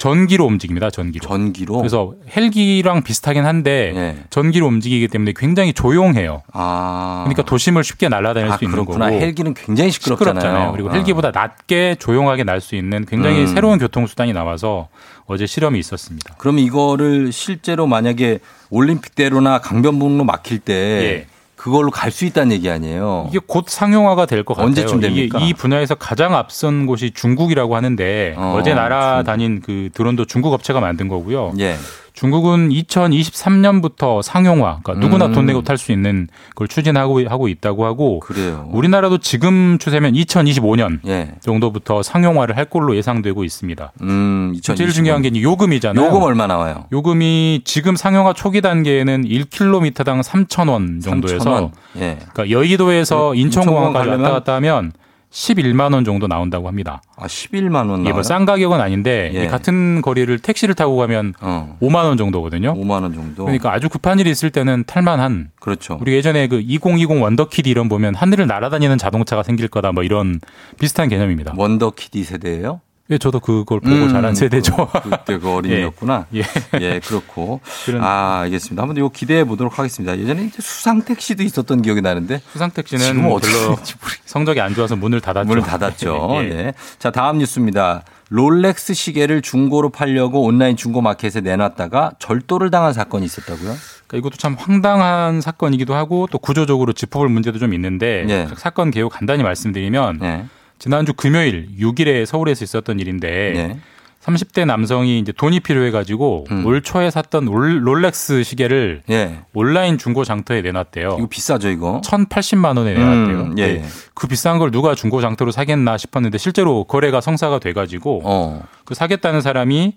[0.04, 0.90] 전기로 움직입니다.
[0.90, 1.26] 전기로.
[1.26, 1.78] 전기로.
[1.78, 4.16] 그래서 헬기랑 비슷하긴 한데 예.
[4.28, 6.42] 전기로 움직이기 때문에 굉장히 조용해요.
[6.52, 7.22] 아.
[7.24, 9.06] 그러니까 도심을 쉽게 날아다닐 아, 수 있는 그렇구나.
[9.06, 9.18] 거고.
[9.18, 10.72] 헬기는 굉장히 시끄럽잖아요.
[10.72, 10.92] 그리고 아.
[10.92, 13.46] 헬기보다 낮게 조용하게 날 수 있는 굉장히 음.
[13.46, 14.88] 새로운 교통수단이 나와서
[15.26, 16.34] 어제 실험이 있었습니다.
[16.38, 18.38] 그럼 이거를 실제로 만약에
[18.70, 21.26] 올림픽대로나 강변북로 막힐 때 예.
[21.64, 23.26] 그걸로 갈 수 있다는 얘기 아니에요.
[23.30, 24.66] 이게 곧 상용화가 될 것 같아요.
[24.66, 25.38] 언제쯤 됩니까?
[25.40, 30.80] 이 분야에서 가장 앞선 곳이 중국이라고 하는데 어, 어, 제 날아다닌 그 드론도 중국 업체가
[30.80, 31.54] 만든 거고요.
[31.60, 31.74] 예.
[32.14, 35.32] 중국은 2023년부터 상용화, 그러니까 누구나 음.
[35.32, 38.68] 돈 내고 탈 수 있는 걸 추진하고 하고 있다고 하고 그래요.
[38.70, 41.32] 우리나라도 지금 추세면 2025년 예.
[41.40, 43.92] 정도부터 상용화를 할 걸로 예상되고 있습니다.
[44.02, 44.76] 음, 2025.
[44.76, 46.06] 제일 중요한 게 요금이잖아요.
[46.06, 46.86] 요금 얼마 나와요?
[46.92, 51.70] 요금이 지금 상용화 초기 단계에는 1km당 3,000원 정도에서 3,000원.
[51.96, 52.18] 예.
[52.32, 54.92] 그러니까 여의도에서 인천공항까지 인천공항 왔다 갔다 하면
[55.34, 57.02] 11만 원 정도 나온다고 합니다.
[57.16, 58.12] 아, 11만 원 이게.
[58.12, 59.44] 뭐 싼 가격은 아닌데 예.
[59.44, 61.76] 이 같은 거리를 택시를 타고 가면 어.
[61.82, 62.74] 5만 원 정도거든요.
[62.74, 63.44] 5만 원 정도.
[63.44, 65.98] 그러니까 아주 급한 일이 있을 때는 탈만한 그렇죠.
[66.00, 70.40] 우리 예전에 그 2020 원더키드 이런 보면 하늘을 날아다니는 자동차가 생길 거다 뭐 이런
[70.78, 71.54] 비슷한 개념입니다.
[71.56, 72.80] 원더키디 세대예요?
[73.10, 74.74] 예, 저도 그걸 보고 음, 자란 세대죠.
[74.76, 76.26] 그- 그때 그 어린이였구나.
[76.34, 76.42] 예.
[76.80, 77.60] 예, 그렇고.
[77.84, 78.80] 그런- 아, 알겠습니다.
[78.82, 80.18] 한번 이거 기대해 보도록 하겠습니다.
[80.18, 83.76] 예전에 이제 수상 택시도 있었던 기억이 나는데 수상 택시는 지금 어떻게 별로
[84.24, 85.46] 성적이 안 좋아서 문을 닫았죠.
[85.46, 86.28] 문을 닫았죠.
[86.44, 86.48] 예.
[86.48, 86.74] 네.
[86.98, 88.04] 자, 다음 뉴스입니다.
[88.30, 93.74] 롤렉스 시계를 중고로 팔려고 온라인 중고 마켓에 내놨다가 절도를 당한 사건이 있었다고요?
[94.06, 98.48] 그러니까 이것도 참 황당한 사건이기도 하고 또 구조적으로 짚어볼 문제도 좀 있는데 예.
[98.56, 100.46] 사건 개요 간단히 말씀드리면 네.
[100.84, 103.78] 지난주 금요일 6일에 서울에서 있었던 일인데 네.
[104.22, 106.66] 30대 남성이 이제 돈이 필요해가지고 음.
[106.66, 109.38] 올 초에 샀던 롤- 롤렉스 시계를 예.
[109.54, 111.16] 온라인 중고 장터에 내놨대요.
[111.18, 112.02] 이거 비싸죠, 이거?
[112.04, 113.40] 1,080만 원에 내놨대요.
[113.40, 113.66] 음, 예.
[113.78, 113.84] 네.
[114.12, 118.62] 그 비싼 걸 누가 중고 장터로 사겠나 싶었는데 실제로 거래가 성사가 돼가지고 어.
[118.84, 119.94] 그 사겠다는 사람이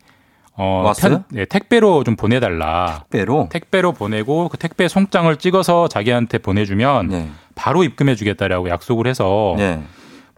[0.54, 1.26] 어, 왔어요?
[1.32, 3.04] 네, 택배로 좀 보내달라.
[3.10, 3.50] 택배로?
[3.52, 7.30] 택배로 보내고 그 택배 송장을 찍어서 자기한테 보내주면 네.
[7.56, 9.84] 바로 입금해주겠다라고 약속을 해서 네.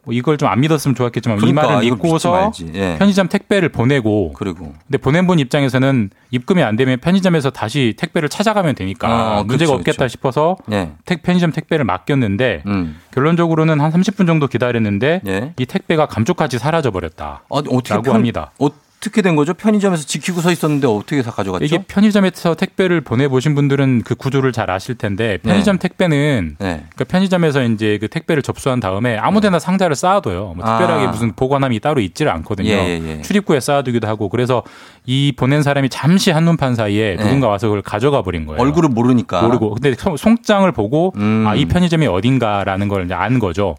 [0.10, 2.51] 뭐 이걸 좀 안 믿었으면 좋았겠지만 그러니까 이 말을 믿고서.
[2.74, 2.95] 예.
[2.97, 8.74] 편의점 택배를 보내고 그리고 근데 보낸 분 입장에서는 입금이 안 되면 편의점에서 다시 택배를 찾아가면
[8.74, 9.07] 되니까
[9.41, 10.12] 어, 문제가 그렇죠, 없겠다 그렇죠.
[10.12, 10.91] 싶어서 네.
[11.05, 12.97] 택 편의점 택배를 맡겼는데 음.
[13.12, 15.53] 결론적으로는 한 30분 정도 기다렸는데 예.
[15.60, 17.43] 이 택배가 감쪽같이 사라져 버렸다.
[17.47, 18.51] 아, 어떻게 라고 편- 합니다.
[18.60, 18.70] 어,
[19.00, 19.54] 어떻게 된 거죠?
[19.54, 21.64] 편의점에서 지키고 서 있었는데 어떻게 다 가져갔죠?
[21.64, 25.88] 이게 편의점에서 택배를 보내보신 분들은 그 구조를 잘 아실 텐데 편의점 네.
[25.88, 30.54] 택배는 그러니까 편의점에서 이제 그 택배를 접수한 다음에 아무데나 상자를 쌓아둬요.
[30.54, 31.12] 뭐 특별하게 아.
[31.12, 32.70] 무슨 보관함이 따로 있지를 않거든요.
[32.70, 33.22] 예, 예, 예.
[33.22, 34.64] 출입구에 쌓아두기도 하고 그래서
[35.12, 37.24] 이 보낸 사람이 잠시 한눈판 사이에 네.
[37.24, 38.62] 누군가 와서 그걸 가져가 버린 거예요.
[38.62, 39.41] 얼굴을 모르니까.
[39.41, 41.45] 모르고 근데 송- 송장을 보고 음.
[41.47, 43.76] 아 이 편의점이 어딘가라는 걸 이제 안 거죠.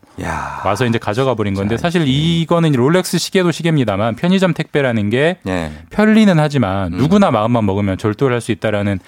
[0.64, 5.70] 와서 이제 가져가 버린 건데 사실 이거는 롤렉스 시계도 시계입니다만 편의점 택배라는 게 예.
[5.90, 6.38] 편리는 음.
[6.40, 8.98] 하지만 누구나 마음만 먹으면 절도를 할 수 있다라는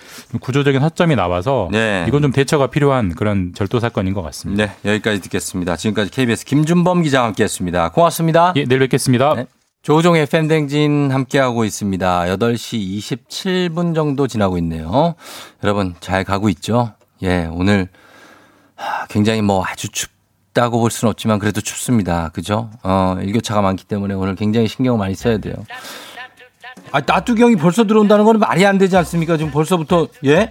[0.40, 2.04] 구조적인 허점이 나와서 네.
[2.06, 4.66] 이건 좀 대처가 필요한 그런 절도 사건인 것 같습니다.
[4.66, 5.76] 네, 여기까지 듣겠습니다.
[5.76, 7.88] 지금까지 KBS 김준범 기자와 함께 했습니다.
[7.88, 8.52] 고맙습니다.
[8.56, 9.34] 예, 내일 뵙겠습니다.
[9.82, 12.20] 조종의 팬댕진 함께하고 있습니다.
[12.22, 15.16] 8시 27분 정도 지나고 있네요.
[15.64, 16.92] 여러분 잘 가고 있죠?
[17.22, 17.88] 예, 오늘
[18.76, 22.28] 하, 굉장히 뭐 아주 춥다고 볼 수는 없지만 그래도 춥습니다.
[22.32, 22.70] 그죠?
[22.84, 25.54] 어, 일교차가 많기 때문에 오늘 굉장히 신경을 많이 써야 돼요.
[26.92, 29.36] 아, 나뚜경이 벌써 들어온다는 거는 말이 안 되지 않습니까?
[29.36, 30.48] 지금 벌써부터, 예?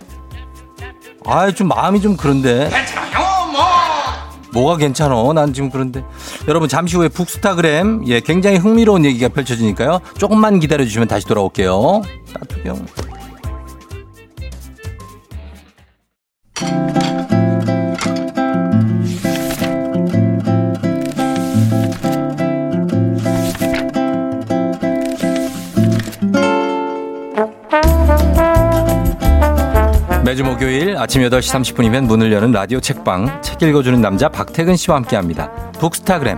[1.25, 2.69] 아, 좀 마음이 좀 그런데.
[4.53, 5.33] 뭐가 괜찮어?
[5.33, 6.03] 난 지금 그런데.
[6.47, 10.01] 여러분, 잠시 후에 북스타그램, 예, 굉장히 흥미로운 얘기가 펼쳐지니까요.
[10.17, 12.01] 조금만 기다려 주시면 다시 돌아올게요.
[12.33, 12.85] 나뚜경.
[30.31, 35.51] 매주 목요일 아침 8시 30분이면 문을 여는 라디오 책방 책 읽어주는 남자 박태근 씨와 함께합니다.
[35.73, 36.37] 북스타그램.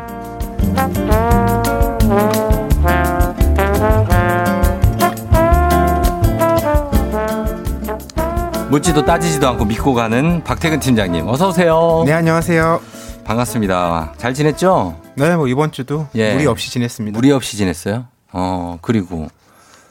[8.70, 12.04] 묻지도 따지지도 않고 믿고 가는 박태근 팀장님 어서 오세요.
[12.06, 12.82] 네 안녕하세요.
[13.26, 14.14] 반갑습니다.
[14.18, 15.00] 잘 지냈죠?
[15.16, 16.34] 네, 뭐 이번 주도 예.
[16.34, 17.16] 무리 없이 지냈습니다.
[17.16, 18.06] 무리 없이 지냈어요?
[18.32, 19.28] 어 그리고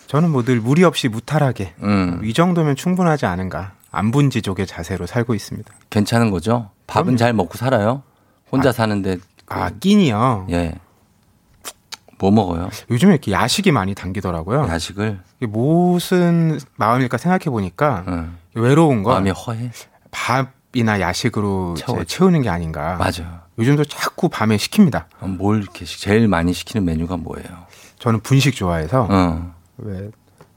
[0.09, 2.21] 저는 뭐 늘 무리 없이 무탈하게 음.
[2.25, 5.73] 이 정도면 충분하지 않은가 안분지족의 자세로 살고 있습니다.
[5.91, 6.71] 괜찮은 거죠?
[6.87, 8.03] 밥은 잘 먹고 살아요?
[8.51, 10.47] 혼자 사는데 아 끼니요.
[10.51, 10.75] 예.
[12.19, 12.69] 뭐 먹어요?
[12.91, 14.67] 요즘에 이렇게 야식이 많이 당기더라고요.
[14.69, 19.71] 야식을 이게 무슨 마음일까 생각해 보니까 외로운 건 마음이 허해.
[20.11, 21.75] 밥이나 야식으로.
[22.07, 22.97] 채우는 게 아닌가.
[22.97, 23.43] 맞아.
[23.59, 25.05] 요즘도 자꾸 밤에 시킵니다.
[25.21, 27.47] 어, 뭘 이렇게 시- 제일 많이 시키는 메뉴가 뭐예요?
[27.99, 29.55] 저는 분식 좋아해서 어.
[29.79, 30.11] 왜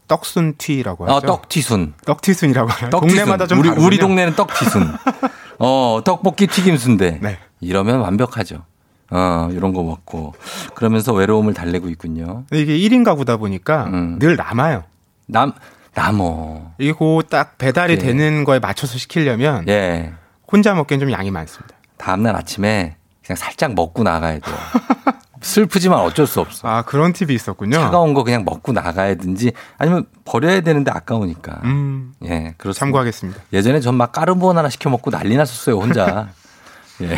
[0.08, 1.14] 떡순튀라고 하죠.
[1.14, 1.94] 아, 떡튀순.
[2.04, 2.68] 떡튀순이라고?
[2.90, 3.00] 떡튀순.
[3.00, 3.86] 동네마다 좀 우리 다르군요.
[3.86, 4.92] 우리 동네는 떡튀순.
[5.58, 7.20] 어, 떡볶이 튀김순대.
[7.22, 7.38] 네.
[7.60, 8.64] 이러면 완벽하죠.
[9.10, 10.34] 어, 이런 거 먹고
[10.74, 12.44] 그러면서 외로움을 달래고 있군요.
[12.52, 14.18] 이게 1인 가구다 보니까 음.
[14.18, 14.84] 늘 남아요.
[15.26, 15.52] 남
[15.94, 16.74] 남어.
[16.78, 16.92] 이게
[17.30, 17.98] 딱 배달이 예.
[17.98, 20.12] 되는 거에 맞춰서 시키려면 예.
[20.50, 21.74] 혼자 먹기엔 좀 양이 많습니다.
[21.96, 24.56] 다음 날 아침에 그냥 살짝 먹고 나가야 돼요.
[25.40, 26.68] 슬프지만 어쩔 수 없어.
[26.68, 27.76] 아 그런 팁이 있었군요.
[27.78, 31.60] 차가운 거 그냥 먹고 나가야든지 아니면 버려야 되는데 아까우니까.
[31.64, 32.72] 음, 예, 그렇습니다.
[32.86, 33.40] 참고하겠습니다.
[33.52, 36.28] 예전에 전 막 까르보나라 시켜 먹고 난리 났었어요, 혼자.
[37.02, 37.16] 예.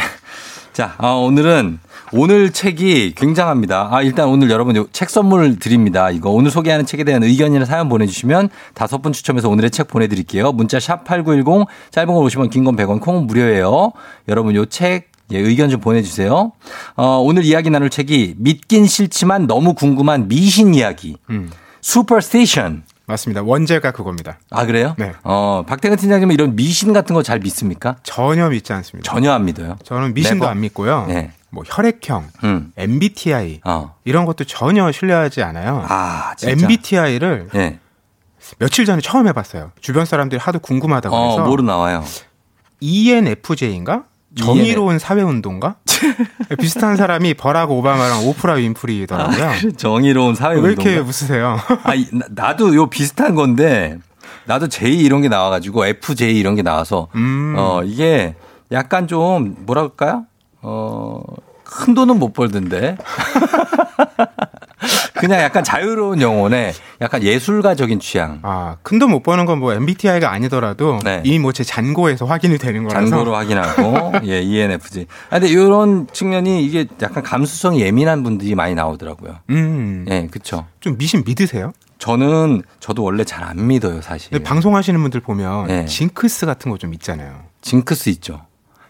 [0.72, 1.80] 자, 아, 오늘은
[2.12, 3.88] 오늘 책이 굉장합니다.
[3.90, 6.10] 아, 일단 오늘 여러분 요책 선물 드립니다.
[6.10, 10.52] 이거 오늘 소개하는 책에 대한 의견이나 사연 보내주시면 다섯 분 추첨해서 오늘의 책 보내드릴게요.
[10.52, 13.92] 문자 샵 8910 짧은 건 50원, 긴 건 100원, 콩은 무료예요.
[14.28, 16.52] 여러분 요 책 예, 의견 좀 보내주세요.
[16.96, 21.16] 어, 오늘 이야기 나눌 책이 믿긴 싫지만 너무 궁금한 미신 이야기.
[21.30, 21.50] 음,
[21.82, 22.84] Superstition.
[23.06, 23.42] 맞습니다.
[23.42, 24.38] 원제가 그겁니다.
[24.50, 24.94] 아, 그래요?
[24.98, 25.12] 네.
[25.24, 27.96] 어, 박태근 팀장님은 이런 미신 같은 거 잘 믿습니까?
[28.02, 29.10] 전혀 믿지 않습니다.
[29.10, 29.76] 전혀 안 믿어요.
[29.82, 30.50] 저는 미신도 Never?
[30.50, 31.06] 안 믿고요.
[31.08, 31.32] 네.
[31.50, 32.72] 뭐 혈액형, 음.
[32.76, 33.94] MBTI 어.
[34.04, 35.82] 이런 것도 전혀 신뢰하지 않아요.
[35.88, 36.52] 아, 진짜.
[36.52, 37.78] MBTI를 예.
[38.58, 39.72] 며칠 전에 처음 해봤어요.
[39.80, 42.04] 주변 사람들이 하도 궁금하다고 어, 해서 뭐로 나와요?
[42.80, 44.04] ENFJ인가?
[44.38, 45.76] 정의로운 사회운동가?
[46.60, 49.72] 비슷한 사람이 버락 오바마랑 오프라 윈프리더라고요.
[49.76, 50.98] 정의로운 사회 왜 이렇게?
[50.98, 51.58] 웃으세요?
[51.84, 53.98] 아, 나- 나도 요 비슷한 건데
[54.46, 57.54] 나도 J 이런 게 나와가지고 FJ 이런 게 나와서 음.
[57.58, 58.34] 어 이게
[58.72, 60.24] 약간 좀 뭐랄까요?
[60.62, 62.96] 어큰 돈은 못 벌던데
[65.18, 68.38] 그냥 약간 자유로운 영혼에 약간 예술가적인 취향.
[68.42, 71.20] 아, 큰돈 못 버는 건 뭐 MBTI가 아니더라도 네.
[71.24, 75.06] 이미 뭐 제 잔고에서 확인이 되는 거라서 잔고로 확인하고 예 ENFJ.
[75.30, 79.36] 아, 근데 이런 측면이 이게 약간 감수성이 예민한 분들이 많이 나오더라고요.
[79.50, 80.06] 음.
[80.08, 80.66] 예, 그쵸.
[80.80, 81.72] 좀 미신 믿으세요?
[81.98, 84.38] 저는 저도 원래 잘 안 믿어요, 사실.
[84.40, 85.84] 방송하시는 분들 보면 네.
[85.86, 87.40] 징크스 같은 거 좀 있잖아요.
[87.62, 88.42] 징크스 있죠.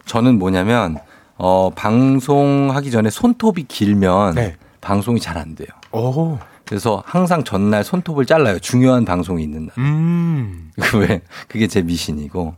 [0.05, 0.99] 저는 뭐냐면
[1.37, 4.57] 어 방송하기 전에 손톱이 길면 네.
[4.81, 5.69] 방송이 잘 안 돼요.
[5.93, 6.39] 오.
[6.65, 8.59] 그래서 항상 전날 손톱을 잘라요.
[8.59, 9.71] 중요한 방송이 있는 날.
[9.79, 10.71] 음.
[10.95, 11.23] 왜?
[11.49, 12.55] 그게 제 미신이고.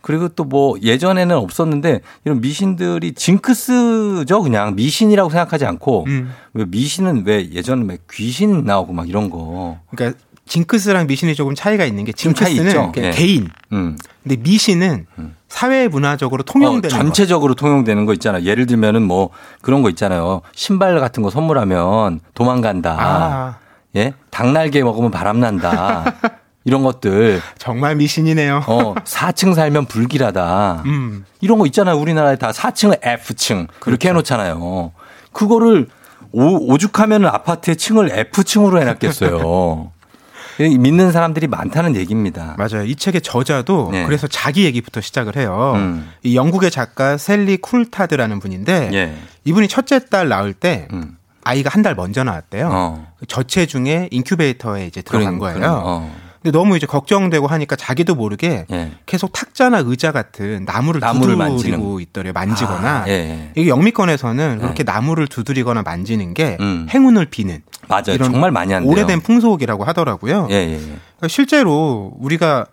[0.00, 6.32] 그리고 또 뭐 예전에는 없었는데 이런 미신들이 징크스죠 그냥 미신이라고 생각하지 않고 음.
[6.54, 11.84] 왜 미신은 왜 예전에 막 귀신 나오고 막 이런 거 그러니까 징크스랑 미신이 조금 차이가
[11.84, 12.92] 있는 게좀 차이 징크스는 있죠?
[13.00, 13.10] 예.
[13.12, 13.48] 개인.
[13.72, 13.96] 음.
[14.24, 15.06] 근데 미신은
[15.52, 18.42] 사회 문화적으로 통용되는 어, 전체적으로 통용되는 거 있잖아.
[18.42, 19.28] 예를 들면은 뭐
[19.60, 20.40] 그런 거 있잖아요.
[20.54, 22.96] 신발 같은 거 선물하면 도망간다.
[22.98, 23.56] 아.
[23.94, 24.14] 예?
[24.30, 26.14] 닭날개 먹으면 바람 난다.
[26.64, 27.42] 이런 것들.
[27.58, 28.64] 정말 미신이네요.
[28.66, 30.84] 어, 4층 살면 불길하다.
[30.86, 31.26] 음.
[31.42, 31.96] 이런 거 있잖아요.
[31.96, 33.90] 우리나라에 다 4층을 F층 그렇죠.
[33.90, 34.92] 이렇게 해 놓잖아요.
[35.32, 35.88] 그거를
[36.32, 39.92] 오, 오죽하면 아파트의 층을 F층으로 해 놨겠어요.
[40.58, 42.54] 믿는 사람들이 많다는 얘기입니다.
[42.58, 42.84] 맞아요.
[42.84, 44.04] 이 책의 저자도 네.
[44.04, 45.72] 그래서 자기 얘기부터 시작을 해요.
[45.76, 46.10] 음.
[46.22, 49.04] 이 영국의 작가 셀리 쿨타드라는 분인데 예.
[49.06, 49.22] 음.
[49.44, 50.88] 이분이 첫째 딸 낳을 때
[51.44, 52.68] 아이가 한 달 먼저 나왔대요.
[52.70, 53.06] 어.
[53.26, 55.58] 저체중에 인큐베이터에 이제 들어간 그런- 거예요.
[55.58, 56.14] 그런- 어.
[56.42, 58.92] 근데 너무 이제 걱정되고 하니까 자기도 모르게 예.
[59.06, 62.00] 계속 탁자나 의자 같은 나무를, 나무를 두드리고.
[62.00, 62.32] 있더래요.
[62.32, 63.02] 만지거나.
[63.02, 63.52] 아, 예, 예.
[63.54, 66.86] 이게 영미권에서는 그렇게 나무를 두드리거나 만지는 게 음.
[66.90, 68.14] 행운을 비는 맞아요.
[68.14, 68.90] 이런 정말 많이 한대요.
[68.90, 70.48] 오래된 풍속이라고 하더라고요.
[70.50, 70.76] 예, 예, 예.
[70.78, 72.66] 그러니까 실제로 우리가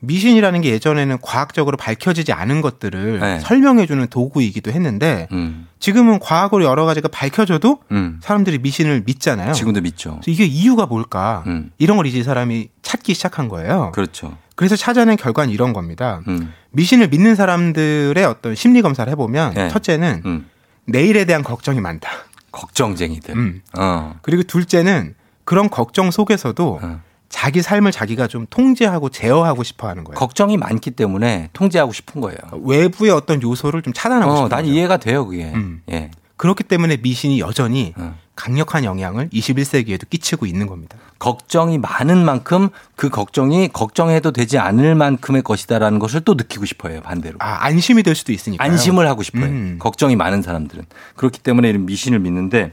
[0.00, 3.40] 미신이라는 게 예전에는 과학적으로 밝혀지지 않은 것들을 네.
[3.40, 5.66] 설명해주는 도구이기도 했는데 음.
[5.78, 8.20] 지금은 과학으로 여러 가지가 밝혀져도 음.
[8.22, 9.52] 사람들이 미신을 믿잖아요.
[9.52, 10.20] 지금도 믿죠.
[10.26, 11.42] 이게 이유가 뭘까?
[11.46, 11.70] 음.
[11.78, 13.92] 이런 걸 이제 이 사람이 찾기 시작한 거예요.
[13.94, 14.36] 그렇죠.
[14.56, 16.20] 그래서 찾아낸 결과는 이런 겁니다.
[16.28, 16.52] 음.
[16.70, 19.68] 미신을 믿는 사람들의 어떤 심리 검사를 해보면 네.
[19.68, 20.48] 첫째는 음.
[20.86, 22.10] 내일에 대한 걱정이 많다.
[22.52, 23.34] 걱정쟁이들.
[23.34, 23.62] 음.
[23.78, 24.16] 어.
[24.22, 25.14] 그리고 둘째는
[25.44, 26.80] 그런 걱정 속에서도
[27.28, 30.16] 자기 삶을 자기가 좀 통제하고 제어하고 싶어 하는 거예요.
[30.18, 32.38] 걱정이 많기 때문에 통제하고 싶은 거예요.
[32.62, 34.72] 외부의 어떤 요소를 좀 차단하고 어, 싶은 난 거죠.
[34.72, 35.52] 이해가 돼요, 그게.
[35.54, 35.82] 음.
[35.90, 36.10] 예.
[36.36, 37.94] 그렇기 때문에 미신이 여전히
[38.34, 40.96] 강력한 영향을 21세기에도 끼치고 있는 겁니다.
[41.18, 47.36] 걱정이 많은 만큼 그 걱정이 걱정해도 되지 않을 만큼의 것이다라는 것을 또 느끼고 싶어요, 반대로.
[47.38, 48.62] 아, 안심이 될 수도 있으니까.
[48.64, 49.44] 안심을 하고 싶어요.
[49.44, 49.76] 음.
[49.78, 50.84] 걱정이 많은 사람들은.
[51.16, 52.72] 그렇기 때문에 이런 미신을 믿는데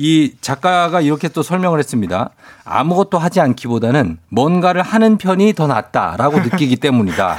[0.00, 2.30] 이 작가가 이렇게 또 설명을 했습니다.
[2.64, 7.36] 아무것도 하지 않기보다는 뭔가를 하는 편이 더 낫다라고 느끼기 때문이다.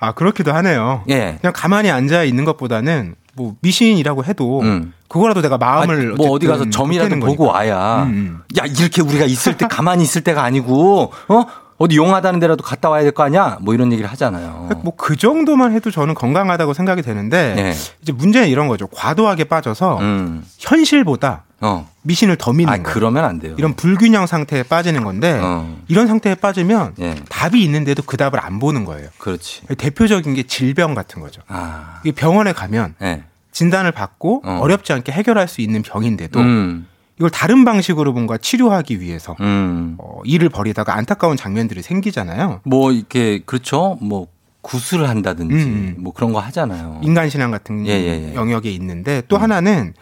[0.00, 1.02] 아, 그렇기도 하네요.
[1.08, 1.38] 예.
[1.40, 4.62] 그냥 가만히 앉아 있는 것보다는 뭐 미신이라고 해도
[5.08, 7.52] 그거라도 내가 마음을 아, 뭐 어디 가서 점이라도 보고 거니까.
[7.58, 8.40] 와야 음, 음.
[8.58, 11.44] 야 이렇게 우리가 있을 때 가만히 있을 때가 아니고 어
[11.80, 14.68] 어디 용하다는 데라도 갔다 와야 될 거 아니야 뭐 이런 얘기를 하잖아요.
[14.84, 17.74] 뭐 그 정도만 해도 저는 건강하다고 생각이 되는데 네.
[18.02, 18.86] 이제 문제는 이런 거죠.
[18.86, 20.44] 과도하게 빠져서 음.
[20.58, 21.88] 현실보다 어.
[22.02, 22.82] 미신을 더 믿는 아.
[22.82, 23.54] 그러면 안 돼요.
[23.58, 25.74] 이런 불균형 상태에 빠지는 건데 어.
[25.88, 27.14] 이런 상태에 빠지면 예.
[27.30, 29.08] 답이 있는데도 그 답을 안 보는 거예요.
[29.18, 29.62] 그렇지.
[29.78, 31.40] 대표적인 게 질병 같은 거죠.
[31.48, 32.00] 아.
[32.04, 33.24] 이게 병원에 가면 예.
[33.52, 34.60] 진단을 받고 어.
[34.62, 34.68] 어.
[34.68, 36.86] 렵지 않게 해결할 수 있는 병인데도 음.
[37.20, 39.96] 이걸 다른 방식으로 뭔가 치료하기 위해서 음.
[39.98, 42.62] 어, 일을 벌이다가 안타까운 장면들이 생기잖아요.
[42.64, 43.98] 뭐 이렇게 그렇죠.
[44.00, 44.28] 뭐
[44.62, 45.96] 구슬을 한다든지 음.
[45.98, 47.00] 뭐 그런 거 하잖아요.
[47.02, 48.34] 인간 신앙 같은 예, 예, 예.
[48.34, 49.92] 영역에 있는데 또 하나는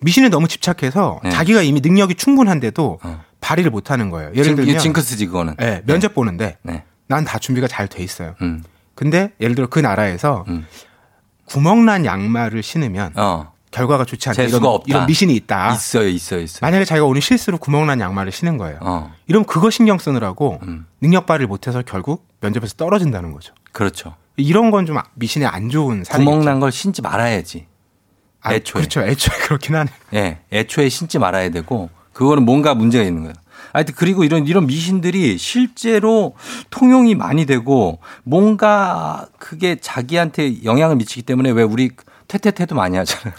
[0.00, 1.30] 미신에 너무 집착해서 예.
[1.30, 3.00] 자기가 이미 능력이 충분한데도
[3.40, 4.30] 발휘를 못 하는 거예요.
[4.30, 5.54] 예를 징- 들면 징크스지 그거는.
[5.60, 6.84] 예, 면접 보는데 네.
[7.08, 8.36] 난다 준비가 잘 돼 있어요.
[8.40, 8.62] 음.
[8.94, 10.44] 근데 예를 들어 그 나라에서
[11.46, 13.52] 구멍난 양말을 신으면 어.
[13.70, 14.42] 결과가 좋지 않다.
[14.42, 14.84] 이런, 없다.
[14.86, 15.72] 이런 미신이 있다.
[15.74, 16.58] 있어요, 있어요, 있어요.
[16.62, 18.78] 만약에 자기가 오늘 실수로 구멍난 양말을 신은 거예요.
[18.80, 19.12] 어.
[19.26, 20.86] 이러면 그거 신경 쓰느라고 음.
[21.00, 23.52] 능력 발휘를 못해서 결국 면접에서 떨어진다는 거죠.
[23.72, 24.14] 그렇죠.
[24.36, 26.24] 이런 건 좀 미신에 안 좋은 사례.
[26.24, 27.66] 구멍 난 걸 신지 말아야지.
[28.40, 28.82] 아, 애초에.
[28.82, 29.02] 그렇죠.
[29.02, 29.90] 애초에 그렇긴 하네.
[30.14, 33.34] 예, 애초에 신지 말아야 되고 그거는 뭔가 문제가 있는 거예요.
[33.72, 36.34] 하여튼 그리고 이런 이런 미신들이 실제로
[36.70, 41.90] 통용이 많이 되고 뭔가 그게 자기한테 영향을 미치기 때문에 왜 우리
[42.28, 43.34] 퇴퇴퇴도 많이 하잖아요.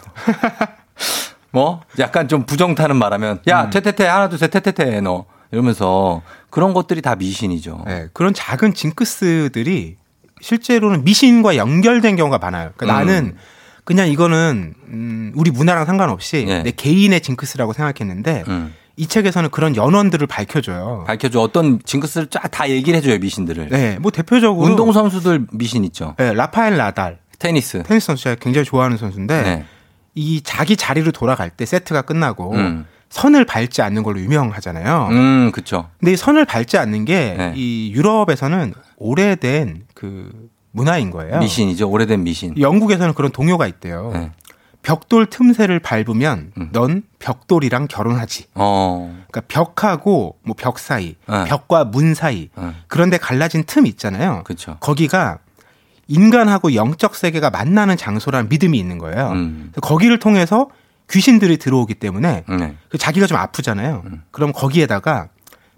[1.52, 3.70] 뭐 약간 좀 부정 타는 말하면 야 음.
[3.70, 7.84] 퇴퇴퇴 하나 둘 셋 퇴퇴퇴 너 이러면서 그런 것들이 다 미신이죠.
[7.86, 9.96] 네, 그런 작은 징크스들이
[10.40, 12.70] 실제로는 미신과 연결된 경우가 많아요.
[12.76, 13.06] 그러니까 음.
[13.06, 13.36] 나는
[13.84, 16.62] 그냥 이거는 음, 우리 문화랑 상관없이 예.
[16.62, 18.74] 내 개인의 징크스라고 생각했는데 음.
[18.96, 21.04] 이 책에서는 그런 연원들을 밝혀줘요.
[21.06, 23.68] 밝혀줘 어떤 징크스를 쫙 다 얘기를 해줘요 미신들을.
[23.70, 26.14] 네, 뭐 대표적으로 운동 선수들 미신 있죠.
[26.18, 27.82] 네, 라파엘 나달 테니스.
[27.82, 29.64] 테니스 선수 제가 굉장히 좋아하는 선수인데 네.
[30.14, 32.86] 이 자기 자리로 돌아갈 때 세트가 끝나고 음.
[33.08, 35.08] 선을 밟지 않는 걸로 유명하잖아요.
[35.10, 35.88] 음, 그쵸.
[35.98, 37.52] 근데 이 선을 밟지 않는 게 네.
[37.56, 41.38] 이 유럽에서는 오래된 그 문화인 거예요.
[41.40, 41.90] 미신이죠.
[41.90, 42.54] 오래된 미신.
[42.56, 44.12] 영국에서는 그런 동요가 있대요.
[44.14, 44.30] 네.
[44.82, 46.68] 벽돌 틈새를 밟으면 음.
[46.72, 48.46] 넌 벽돌이랑 결혼하지.
[48.54, 49.12] 어.
[49.30, 51.44] 그러니까 벽하고 뭐 벽 사이, 네.
[51.46, 52.48] 벽과 문 사이.
[52.56, 52.70] 네.
[52.86, 54.42] 그런데 갈라진 틈 있잖아요.
[54.44, 54.76] 그쵸.
[54.80, 55.38] 거기가
[56.10, 59.30] 인간하고 영적 세계가 만나는 장소라는 믿음이 있는 거예요.
[59.30, 59.72] 음.
[59.80, 60.68] 거기를 통해서
[61.08, 62.74] 귀신들이 들어오기 때문에 네.
[62.88, 64.02] 그 자기가 좀 아프잖아요.
[64.30, 65.28] 그럼 거기에다가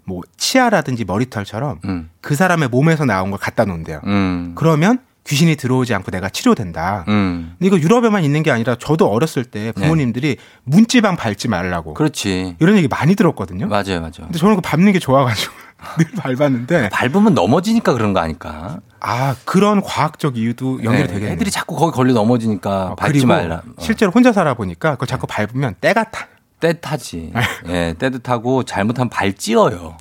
[0.05, 2.09] 뭐 치아라든지 머리털처럼 음.
[2.19, 4.01] 그 사람의 몸에서 나온 걸 갖다 놓은대요.
[4.05, 4.53] 음.
[4.55, 7.05] 그러면 귀신이 들어오지 않고 내가 치료된다.
[7.07, 7.55] 음.
[7.57, 11.97] 근데 이거 유럽에만 있는 게 아니라 저도 어렸을 때 부모님들이 문지방 밟지 말라고 네.
[11.97, 12.55] 그렇지.
[12.59, 13.67] 이런 얘기 많이 들었거든요.
[13.67, 14.11] 맞아요, 맞아요.
[14.17, 15.53] 근데 저는 그 밟는 게 좋아가지고
[15.97, 18.79] 늘 밟았는데 밟으면 넘어지니까 그런 거 아닐까?
[18.99, 21.31] 아 그런 과학적 이유도 연결이 네, 되겠네요.
[21.33, 23.55] 애들이 자꾸 거기 걸려 넘어지니까 밟지 그리고 말라.
[23.57, 23.73] 어.
[23.79, 26.27] 실제로 혼자 살아 보니까 그걸 자꾸 밟으면 때가 타.
[26.59, 27.33] 때 타지.
[27.67, 29.97] 예, 때도 타고 잘못하면 발 찌어요.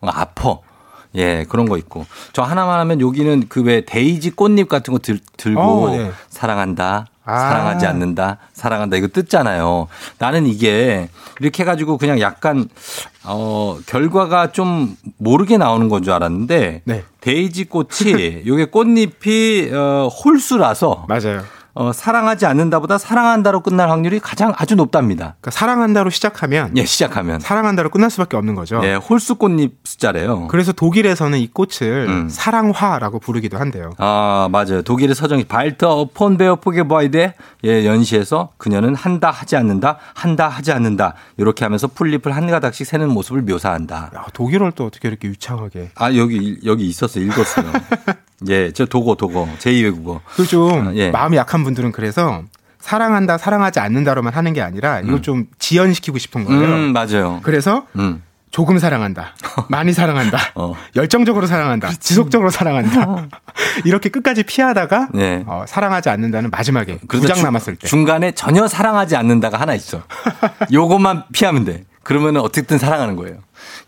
[0.00, 0.58] 어, 아파.
[1.16, 2.06] 예, 그런 거 있고.
[2.32, 6.12] 저 하나만 하면 여기는 그 왜 데이지 꽃잎 같은 거 들, 들고 어, 네.
[6.28, 7.06] 사랑한다.
[7.24, 7.38] 아.
[7.38, 8.38] 사랑하지 않는다.
[8.52, 8.96] 사랑한다.
[8.96, 9.88] 이거 뜯잖아요.
[10.18, 11.08] 나는 이게
[11.40, 12.68] 이렇게 해가지고 그냥 약간,
[13.26, 16.82] 어, 결과가 좀 모르게 나오는 건 줄 알았는데.
[16.84, 17.04] 네.
[17.20, 21.06] 데이지 꽃이, 요게 꽃잎이, 어, 홀수라서.
[21.08, 21.42] 맞아요.
[21.74, 25.34] 어, 사랑하지 않는다보다 사랑한다로 끝날 확률이 가장 아주 높답니다.
[25.40, 27.40] 그러니까 사랑한다로 시작하면 예, 시작하면.
[27.40, 28.80] 사랑한다로 끝날 수밖에 없는 거죠.
[28.84, 30.46] 예, 홀수 꽃잎 숫자래요.
[30.48, 32.28] 그래서 독일에서는 이 꽃을 음.
[32.28, 33.90] 사랑화라고 부르기도 한대요.
[33.98, 34.82] 아, 맞아요.
[34.82, 40.70] 독일의 서정이 발터 폰 베어 포게 보이데 예, 연시에서 그녀는 한다 하지 않는다, 한다 하지
[40.70, 41.14] 않는다.
[41.38, 44.10] 이렇게 하면서 풀잎을 한 가닥씩 세는 모습을 묘사한다.
[44.14, 45.90] 야, 독일어를 또 어떻게 이렇게 유창하게.
[45.96, 47.18] 아, 여기 여기 있었어.
[47.18, 47.66] 읽었어요.
[48.48, 50.20] 예, 저 도고 도고 제2외국어.
[50.36, 51.10] 그좀 예.
[51.10, 52.42] 마음이 약한 분들은 그래서
[52.80, 56.62] 사랑한다, 사랑하지 않는다로만 하는 게 아니라 이걸 좀 지연시키고 싶은 거예요.
[56.64, 57.40] 음, 맞아요.
[57.42, 58.22] 그래서 음.
[58.50, 59.34] 조금 사랑한다,
[59.68, 60.74] 많이 사랑한다, 어.
[60.94, 63.26] 열정적으로 사랑한다, 지속적으로 사랑한다.
[63.84, 65.42] 이렇게 끝까지 피하다가 네.
[65.46, 67.88] 어, 사랑하지 않는다는 마지막에 두 그래서 장 주- 남았을 때.
[67.88, 70.02] 중간에 전혀 사랑하지 않는다가 하나 있어.
[70.72, 71.84] 요것만 피하면 돼.
[72.04, 73.38] 그러면은 어쨌든 사랑하는 거예요.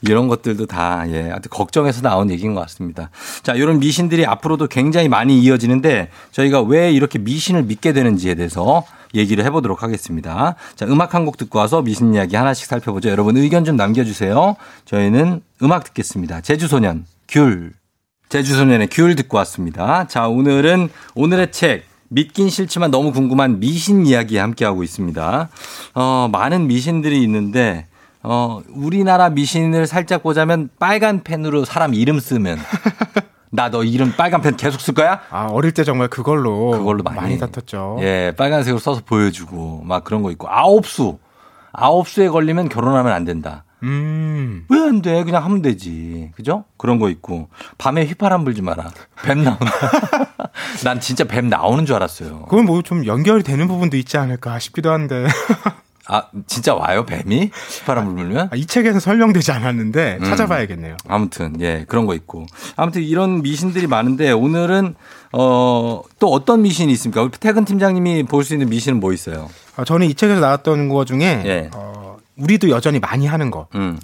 [0.02, 3.10] 이런 것들도 다, 예, 걱정해서 나온 얘기인 것 같습니다.
[3.42, 9.44] 자, 이런 미신들이 앞으로도 굉장히 많이 이어지는데 저희가 왜 이렇게 미신을 믿게 되는지에 대해서 얘기를
[9.44, 10.56] 해보도록 하겠습니다.
[10.74, 13.08] 자, 음악 한 곡 듣고 와서 미신 이야기 하나씩 살펴보죠.
[13.08, 14.56] 여러분 의견 좀 남겨주세요.
[14.84, 16.40] 저희는 음악 듣겠습니다.
[16.42, 17.72] 제주소년, 귤.
[18.28, 20.06] 제주소년의 귤 듣고 왔습니다.
[20.08, 25.48] 자, 오늘은 오늘의 책, 믿긴 싫지만 너무 궁금한 미신 이야기 함께하고 있습니다.
[25.94, 27.86] 어, 많은 미신들이 있는데,
[28.28, 32.58] 어, 우리나라 미신을 살짝 보자면 빨간 펜으로 사람 이름 쓰면,
[33.50, 35.20] 나 너 이름 빨간 펜 계속 쓸 거야?
[35.30, 37.98] 아, 어릴 때 정말 그걸로, 그걸로 많이, 많이 다퉜죠.
[38.00, 41.18] 예, 빨간색으로 써서 보여주고, 막 그런 거 있고, 아홉 수.
[41.72, 43.62] 아홉 수에 걸리면 결혼하면 안 된다.
[43.84, 44.64] 음.
[44.70, 45.22] 왜 안 돼?
[45.22, 46.30] 그냥 하면 되지.
[46.34, 46.64] 그죠?
[46.78, 47.48] 그런 거 있고.
[47.78, 48.90] 밤에 휘파람 불지 마라.
[49.24, 49.66] 뱀 나온다.
[50.84, 52.46] 난 진짜 뱀 나오는 줄 알았어요.
[52.48, 55.26] 그건 뭐 좀 연결이 되는 부분도 있지 않을까 싶기도 한데.
[56.08, 57.50] 아, 진짜 와요, 뱀이?
[57.80, 58.48] 휘파람 불면?
[58.54, 60.24] 이 책에서 설명되지 않았는데 음.
[60.24, 60.96] 찾아봐야겠네요.
[61.08, 62.46] 아무튼, 예, 그런 거 있고.
[62.76, 64.94] 아무튼 이런 미신들이 많은데 오늘은,
[65.32, 67.22] 어, 또 어떤 미신이 있습니까?
[67.22, 69.50] 우리 태근 팀장님이 볼 수 있는 미신은 뭐 있어요?
[69.76, 71.70] 어, 저는 이 책에서 나왔던 거 중에 예.
[71.74, 73.66] 어, 우리도 여전히 많이 하는 거.
[73.74, 73.98] 음.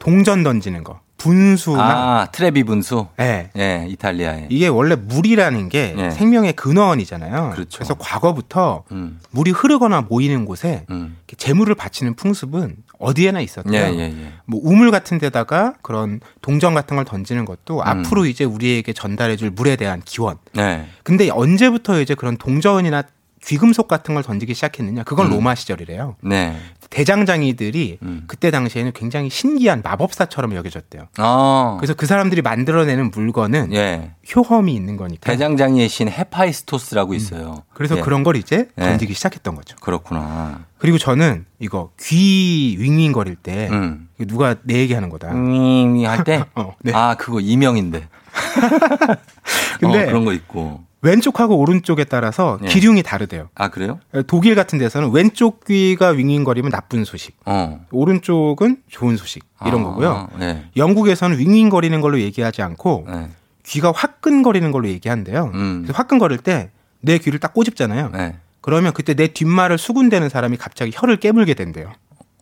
[0.00, 1.00] 동전 던지는 거.
[1.22, 3.06] 분수나 아, 트레비 분수?
[3.20, 3.50] 예.
[3.56, 4.48] 예, 이탈리아에.
[4.50, 6.10] 이게 원래 물이라는 게 예.
[6.10, 7.52] 생명의 근원이잖아요.
[7.54, 7.78] 그렇죠.
[7.78, 9.20] 래서 과거부터 음.
[9.30, 11.16] 물이 흐르거나 모이는 곳에 음.
[11.36, 13.72] 재물을 바치는 풍습은 어디에나 있었대요.
[13.74, 14.32] 예, 예, 예.
[14.46, 17.86] 뭐 우물 같은 데다가 그런 동전 같은 걸 던지는 것도 음.
[17.86, 20.38] 앞으로 이제 우리에게 전달해 줄 물에 대한 기원.
[20.54, 20.86] 네.
[21.04, 23.04] 근데 언제부터 이제 그런 동전이나
[23.44, 25.02] 귀금속 같은 걸 던지기 시작했느냐?
[25.02, 25.32] 그건 음.
[25.32, 26.16] 로마 시절이래요.
[26.20, 26.56] 네.
[26.90, 28.24] 대장장이들이 음.
[28.26, 31.08] 그때 당시에는 굉장히 신기한 마법사처럼 여겨졌대요.
[31.16, 31.76] 아.
[31.80, 34.12] 그래서 그 사람들이 만들어내는 물건은 예.
[34.34, 35.30] 효험이 있는 거니까.
[35.30, 37.64] 대장장이의 신 헤파이스토스라고 있어요.
[37.74, 38.00] 그래서 예.
[38.00, 38.82] 그런 걸 이제 예.
[38.82, 39.76] 던지기 시작했던 거죠.
[39.80, 40.66] 그렇구나.
[40.78, 44.08] 그리고 저는 이거 귀 윙윙거릴 때 음.
[44.18, 45.32] 누가 내 얘기하는 거다.
[45.32, 46.44] 윙할 때?
[46.54, 46.92] 어, 네.
[46.94, 48.08] 아, 그거 이명인데.
[49.80, 50.91] 근데 어, 그런 거 있고.
[51.02, 52.68] 왼쪽하고 오른쪽에 따라서 예.
[52.68, 53.48] 기륭이 다르대요.
[53.54, 53.98] 아, 그래요?
[54.26, 57.84] 독일 같은 데서는 왼쪽 귀가 윙윙거리면 나쁜 소식, 어.
[57.90, 60.28] 오른쪽은 좋은 소식 이런 아, 거고요.
[60.38, 60.64] 네.
[60.76, 63.28] 영국에서는 윙윙거리는 걸로 얘기하지 않고 네.
[63.64, 65.50] 귀가 화끈거리는 걸로 얘기한대요.
[65.54, 65.82] 음.
[65.82, 66.70] 그래서 화끈거릴 때
[67.02, 68.10] 내 귀를 딱 꼬집잖아요.
[68.12, 68.36] 네.
[68.60, 71.92] 그러면 그때 내 뒷말을 수군대는 사람이 갑자기 혀를 깨물게 된대요.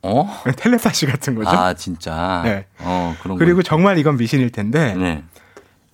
[0.03, 0.31] 어?
[0.57, 1.49] 텔레파시 같은 거죠.
[1.51, 2.43] 아, 진짜.
[2.45, 2.67] 네.
[2.79, 3.63] 어, 그리고 거.
[3.63, 5.25] 정말 이건 미신일 텐데 네.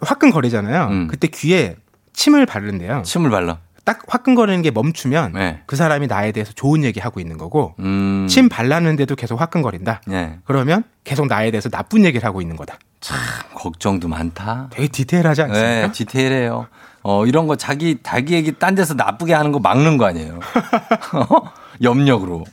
[0.00, 0.88] 화끈거리잖아요.
[0.88, 1.06] 음.
[1.08, 1.76] 그때 귀에
[2.16, 3.02] 침을 바른대요.
[3.04, 3.58] 침을 발라.
[3.84, 5.62] 딱 화끈거리는 게 멈추면 네.
[5.66, 8.26] 그 사람이 나에 대해서 좋은 얘기 하고 있는 거고 음.
[8.28, 10.00] 침 발랐는데도 계속 화끈거린다.
[10.08, 10.40] 네.
[10.44, 12.78] 그러면 계속 나에 대해서 나쁜 얘기를 하고 있는 거다.
[13.54, 14.68] 걱정도 많다.
[14.70, 15.86] 되게 디테일하지 않습니까?
[15.86, 16.66] 네, 디테일해요.
[17.04, 20.40] 어, 이런 거 자기, 자기 얘기 딴 데서 나쁘게 하는 거 막는 거 아니에요.
[21.82, 22.44] 염력으로.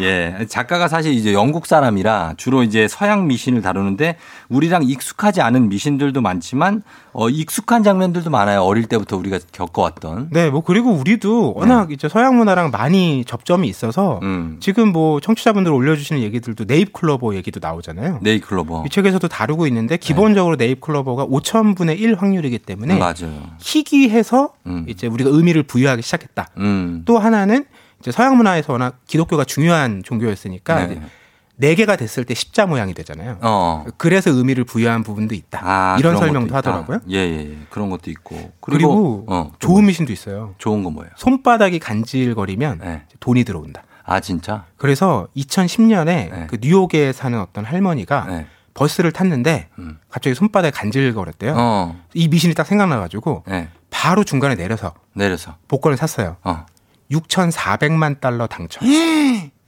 [0.00, 0.46] 예.
[0.48, 4.16] 작가가 사실 이제 영국 사람이라 주로 이제 서양 미신을 다루는데
[4.48, 6.82] 우리랑 익숙하지 않은 미신들도 많지만
[7.12, 8.62] 어, 익숙한 장면들도 많아요.
[8.62, 10.28] 어릴 때부터 우리가 겪어왔던.
[10.30, 14.56] 네, 뭐 그리고 우리도 워낙 이제 서양 문화랑 많이 접점이 있어서 음.
[14.60, 18.20] 지금 뭐 청취자분들 올려주시는 얘기들도 네잎클로버 얘기도 나오잖아요.
[18.22, 18.84] 네잎클로버.
[18.86, 23.50] 이 책에서도 다루고 있는데 기본적으로 네잎클로버가 5천분의 1 확률이기 때문에 음, 맞아요.
[23.60, 24.86] 희귀해서 음.
[24.88, 26.48] 이제 우리가 의미를 부여하기 시작했다.
[26.56, 27.02] 음.
[27.04, 27.66] 또 하나는
[28.10, 31.02] 서양 문화에서 워낙 기독교가 중요한 종교였으니까 네.
[31.56, 33.38] 네 개가 됐을 때 십자 모양이 되잖아요.
[33.42, 33.84] 어.
[33.96, 35.60] 그래서 의미를 부여한 부분도 있다.
[35.62, 36.54] 아, 이런 설명도.
[36.56, 37.00] 하더라고요.
[37.10, 37.56] 예, 예, 예.
[37.70, 38.34] 그런 것도 있고.
[38.60, 40.54] 그리고, 그리고, 어, 좋은 미신도 있어요.
[40.58, 41.12] 좋은 건 뭐예요?
[41.16, 43.02] 손바닥이 간질거리면 네.
[43.20, 43.84] 돈이 들어온다.
[44.04, 44.64] 아, 진짜?
[44.76, 46.46] 그래서 2010년에 네.
[46.50, 48.46] 그 뉴욕에 사는 어떤 할머니가 네.
[48.74, 49.98] 버스를 탔는데 음.
[50.08, 51.54] 갑자기 손바닥에 간질거렸대요.
[51.56, 51.96] 어.
[52.14, 53.68] 이 미신이 딱 생각나가지고 네.
[53.90, 55.56] 바로 중간에 내려서 내려서.
[55.68, 56.36] 복권을 샀어요.
[56.42, 56.64] 어.
[57.12, 58.82] 6,400만 달러 당첨.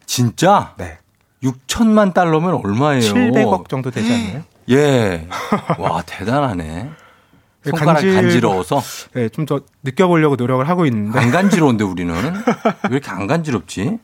[0.06, 0.74] 진짜?
[0.78, 0.98] 네.
[1.42, 3.00] 6천만 달러면 얼마예요?
[3.02, 4.42] 700억 정도 되지 않나요?
[4.70, 5.28] 예.
[5.78, 6.90] 와, 대단하네.
[7.64, 8.82] 손가락 네, 간질- 간지러워서
[9.14, 11.18] 네, 좀 더 느껴보려고 노력을 하고 있는데.
[11.18, 13.98] 안 간지러운데 우리는 왜 이렇게 안 간지럽지?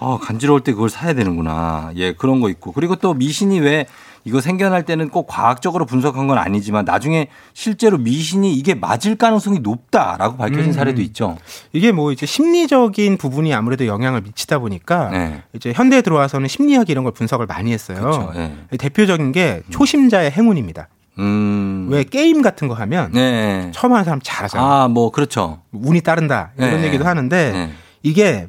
[0.00, 1.92] 아, 간지러울 때 그걸 사야 되는구나.
[1.96, 2.72] 예, 그런 거 있고.
[2.72, 3.86] 그리고 또 미신이 왜
[4.24, 10.36] 이거 생겨날 때는 꼭 과학적으로 분석한 건 아니지만 나중에 실제로 미신이 이게 맞을 가능성이 높다라고
[10.36, 10.72] 밝혀진 음.
[10.72, 11.38] 사례도 있죠.
[11.72, 15.42] 이게 뭐 이제 심리적인 부분이 아무래도 영향을 미치다 보니까 네.
[15.54, 17.98] 이제 현대에 들어와서는 심리학 이런 걸 분석을 많이 했어요.
[18.00, 18.32] 그렇죠.
[18.36, 18.76] 예.
[18.76, 20.88] 대표적인 게 초심자의 행운입니다.
[21.18, 21.88] 음.
[21.90, 23.70] 왜 게임 같은 거 하면 네.
[23.74, 24.66] 처음 하는 사람 잘하잖아요.
[24.66, 25.60] 아, 뭐 그렇죠.
[25.72, 26.86] 운이 따른다 이런 네.
[26.86, 27.72] 얘기도 하는데 네.
[28.02, 28.48] 이게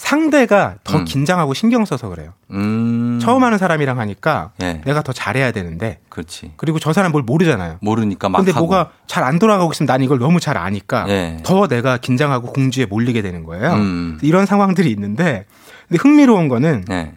[0.00, 1.04] 상대가 더 음.
[1.04, 2.32] 긴장하고 신경 써서 그래요.
[2.52, 3.18] 음.
[3.20, 4.80] 처음 하는 사람이랑 하니까 예.
[4.86, 6.54] 내가 더 잘해야 되는데 그렇지.
[6.56, 7.76] 그리고 저 사람 뭘 모르잖아요.
[7.82, 8.64] 모르니까 막 근데 하고.
[8.66, 11.36] 뭐가 잘 안 돌아가고 있으면 난 이걸 너무 잘 아니까 예.
[11.44, 13.74] 더 내가 긴장하고 공주에 몰리게 되는 거예요.
[13.74, 14.18] 음.
[14.22, 15.44] 이런 상황들이 있는데
[15.86, 17.12] 근데 흥미로운 거는 네.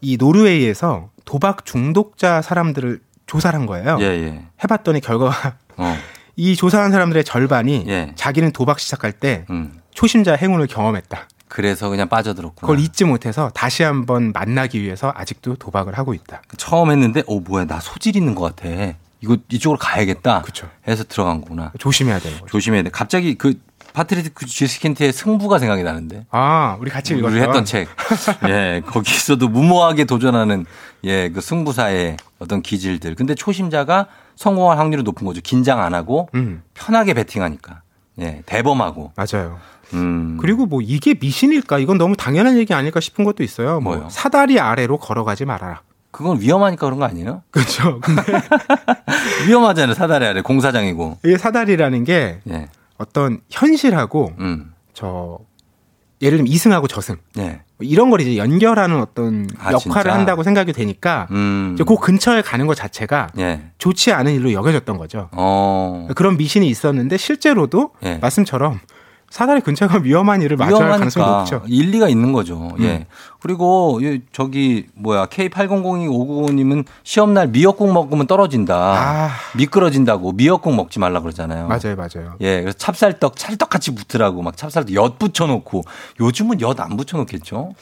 [0.00, 3.98] 이 노르웨이에서 도박 중독자 사람들을 조사를 한 거예요.
[4.00, 4.42] 예, 예.
[4.64, 5.96] 해봤더니 결과가 어.
[6.36, 8.12] 이 조사한 사람들의 절반이 예.
[8.16, 9.78] 자기는 도박 시작할 때 음.
[9.94, 11.28] 초심자 행운을 경험했다.
[11.52, 12.60] 그래서 그냥 빠져들었구나.
[12.66, 16.40] 그걸 잊지 못해서 다시 한번 만나기 위해서 아직도 도박을 하고 있다.
[16.56, 18.94] 처음 했는데 어 뭐야 나 소질 있는 것 같아.
[19.20, 20.40] 이거 이쪽으로 가야겠다.
[20.42, 20.66] 그쵸.
[20.88, 21.70] 해서 들어간 거구나.
[21.78, 22.50] 조심해야 되는 거죠.
[22.50, 22.90] 조심해야 돼.
[22.90, 23.60] 갑자기 그
[23.92, 26.24] 파트리크 쥐스킨트의 승부가 생각이 나는데.
[26.30, 27.86] 아, 우리 같이 읽었던 했던 책.
[28.48, 30.64] 예, 거기서도 무모하게 도전하는
[31.04, 33.14] 예, 그 승부사의 어떤 기질들.
[33.14, 35.42] 근데 초심자가 성공할 확률이 높은 거죠.
[35.42, 37.82] 긴장 안 하고 음, 편하게 베팅하니까.
[38.20, 39.12] 예, 대범하고.
[39.14, 39.58] 맞아요.
[39.94, 40.36] 음.
[40.40, 41.78] 그리고 뭐 이게 미신일까?
[41.78, 43.80] 이건 너무 당연한 얘기 아닐까 싶은 것도 있어요.
[43.80, 44.08] 뭐 뭐요?
[44.10, 45.82] 사다리 아래로 걸어가지 말아라.
[46.10, 47.42] 그건 위험하니까 그런 거 아니에요?
[47.50, 48.00] 그렇죠.
[49.48, 49.94] 위험하잖아요.
[49.94, 51.18] 사다리 아래 공사장이고.
[51.24, 52.68] 이게 사다리라는 게 예.
[52.98, 54.72] 어떤 현실하고 음.
[54.92, 55.38] 저
[56.20, 57.62] 예를 들면 이승하고 저승 예.
[57.80, 60.14] 이런 걸 이제 연결하는 어떤 아, 역할을 진짜?
[60.14, 61.76] 한다고 생각이 되니까 음.
[61.78, 63.62] 그 근처에 가는 것 자체가 예.
[63.78, 65.28] 좋지 않은 일로 여겨졌던 거죠.
[65.32, 66.08] 어.
[66.14, 68.18] 그런 미신이 있었는데 실제로도 예.
[68.18, 68.78] 말씀처럼
[69.32, 71.62] 사다리 근처가 위험한 일을 마주할 가능성이 높죠.
[71.66, 72.74] 일리가 있는 거죠.
[72.78, 72.84] 음.
[72.84, 73.06] 예.
[73.40, 78.76] 그리고 이 저기 뭐야 K800259님은 시험 날 미역국 먹으면 떨어진다.
[78.76, 79.30] 아.
[79.56, 81.66] 미끄러진다고 미역국 먹지 말라 그러잖아요.
[81.66, 82.34] 맞아요, 맞아요.
[82.42, 85.82] 예, 그래서 찹쌀떡, 찰떡 같이 붙으라고 막 찹쌀떡 엿 붙여놓고
[86.20, 87.72] 요즘은 엿 안 붙여놓겠죠?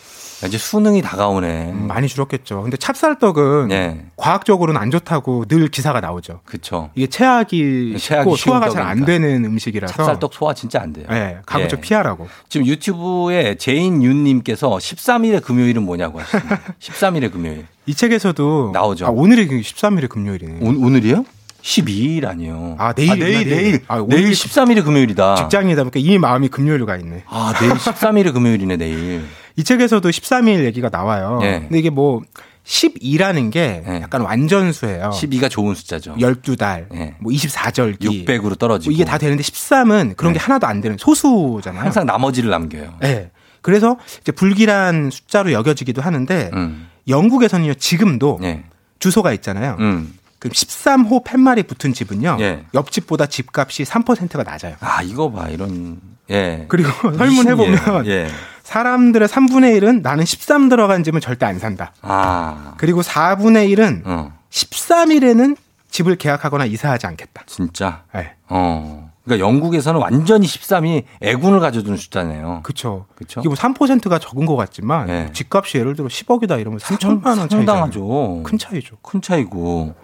[0.46, 1.70] 이제 수능이 다가오네.
[1.72, 2.62] 음, 많이 줄었겠죠.
[2.62, 6.40] 근데 찹쌀떡은 예, 과학적으로는 안 좋다고 늘 기사가 나오죠.
[6.44, 6.90] 그쵸.
[6.94, 9.04] 이게 체하기 체하기 쉽고 소화가 잘 안.
[9.04, 11.06] 되는 음식이라서 찹쌀떡 소화 진짜 안 돼요.
[11.10, 11.80] 예, 가급적 예.
[11.80, 12.28] 피하라고.
[12.48, 17.66] 지금 유튜브에 제인윤님께서 13일의 금요일은 뭐냐고 하시습니다 13일의 금요일.
[17.86, 19.06] 이 책에서도 나오죠.
[19.06, 20.58] 아, 오늘이 13일의 금요일이네.
[20.62, 21.24] 오, 오늘이요?
[21.62, 22.76] 12일 아니에요.
[22.78, 23.48] 아, 내일, 내일, 내일.
[23.50, 23.80] 내일.
[23.88, 25.34] 아, 내일 13일이 금요일이다.
[25.34, 27.24] 직장이다 보니까 이 마음이 금요일로 가 있네.
[27.26, 29.22] 아, 내일 13일이 금요일이네, 내일.
[29.56, 31.40] 이 책에서도 13일 얘기가 나와요.
[31.42, 31.60] 예.
[31.60, 32.22] 근데 이게 뭐
[32.64, 34.00] 12라는 게 예.
[34.02, 35.10] 약간 완전수예요.
[35.10, 36.14] 12가 좋은 숫자죠.
[36.16, 37.14] 12달, 예.
[37.20, 38.00] 뭐 24절기.
[38.26, 38.90] 600으로 떨어지고.
[38.90, 41.82] 뭐 이게 다 되는데 13은 그런 게 하나도 안 되는 소수잖아요.
[41.82, 42.94] 항상 나머지를 남겨요.
[43.04, 43.30] 예.
[43.62, 46.88] 그래서 이제 불길한 숫자로 여겨지기도 하는데 음.
[47.08, 48.64] 영국에서는요 지금도 예.
[48.98, 49.76] 주소가 있잖아요.
[49.80, 50.14] 음.
[50.38, 52.38] 그 13호 팻말이 붙은 집은요.
[52.40, 52.64] 예.
[52.72, 54.76] 옆집보다 집값이 3%가 낮아요.
[54.80, 56.00] 아, 이거 봐, 이런.
[56.30, 56.64] 예.
[56.68, 58.06] 그리고 설문해 보면.
[58.06, 58.28] 예.
[58.70, 61.92] 사람들의 3분의 1은 나는 13 들어간 집은 절대 안 산다.
[62.02, 62.74] 아.
[62.76, 64.32] 그리고 4분의 1은 어.
[64.50, 65.56] 13일에는
[65.90, 67.42] 집을 계약하거나 이사하지 않겠다.
[67.46, 68.04] 진짜.
[68.14, 68.34] 네.
[68.48, 69.10] 어.
[69.24, 72.60] 그러니까 영국에서는 완전히 13이 애군을 가져두는 숫자네요.
[72.62, 73.06] 그렇죠.
[73.16, 73.40] 그쵸?
[73.40, 75.30] 이게 뭐 3%가 적은 것 같지만 네.
[75.32, 77.48] 집값이 예를 들어 10억이다 이러면 3천만 원 차이.
[77.48, 78.44] 상당하죠.
[78.44, 78.98] 큰 차이죠.
[79.02, 79.96] 큰 차이고.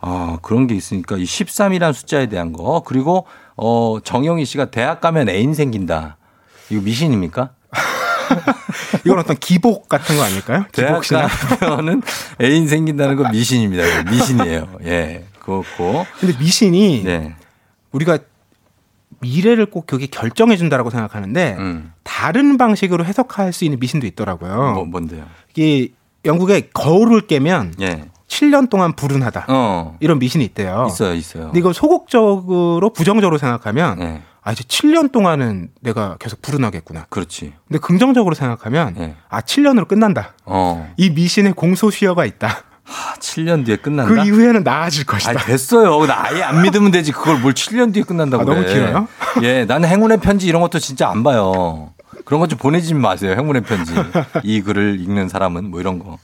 [0.00, 2.82] 아, 그런 게 있으니까 이 13이라는 숫자에 대한 거.
[2.86, 6.16] 그리고 어, 정영희 씨가 대학 가면 애인 생긴다.
[6.70, 7.50] 이거 미신입니까?
[9.04, 10.64] 이건 어떤 기복 같은 거 아닐까요?
[10.72, 11.28] 대학 기복 신앙.
[11.60, 12.02] 가면은
[12.40, 13.84] 애인 생긴다는 건 미신입니다.
[13.86, 14.68] 이거 미신이에요.
[14.84, 15.24] 예.
[15.40, 16.06] 그렇고.
[16.18, 17.34] 근데 미신이 네.
[17.92, 18.18] 우리가
[19.20, 21.56] 미래를 꼭 그게 결정해 준다라고 생각하는데
[22.02, 24.52] 다른 방식으로 해석할 수 있는 미신도 있더라고요.
[24.52, 24.74] 음.
[24.74, 25.24] 뭐, 뭔데요?
[25.54, 25.88] 이게
[26.24, 28.04] 영국에 거울을 깨면 예.
[28.28, 29.46] 7년 동안 불운하다.
[29.48, 29.96] 어.
[30.00, 30.86] 이런 미신이 있대요.
[30.88, 31.44] 있어요, 있어요.
[31.44, 34.22] 근데 이걸 소극적으로 부정적으로 생각하면 네.
[34.46, 37.06] 아 이제 7년 동안은 내가 계속 불운하겠구나.
[37.08, 37.54] 그렇지.
[37.66, 39.16] 근데 긍정적으로 생각하면 네.
[39.30, 40.34] 아 7년으로 끝난다.
[40.44, 40.92] 어.
[40.98, 42.48] 이 미신에 공소시효가 있다.
[42.86, 44.12] 아, 7년 뒤에 끝난다.
[44.12, 45.30] 그 이후에는 나아질 것이다.
[45.30, 46.04] 아니, 됐어요.
[46.06, 47.12] 나 아예 안 믿으면 되지.
[47.12, 48.74] 그걸 뭘 7년 뒤에 끝난다고 아, 너무 그래.
[48.74, 49.08] 길어요?
[49.42, 51.93] 예, 나는 행운의 편지 이런 것도 진짜 안 봐요.
[52.24, 53.32] 그런 것 좀 보내지 마세요.
[53.32, 53.92] 행운의 편지.
[54.44, 56.18] 이 글을 읽는 사람은 뭐 이런 거.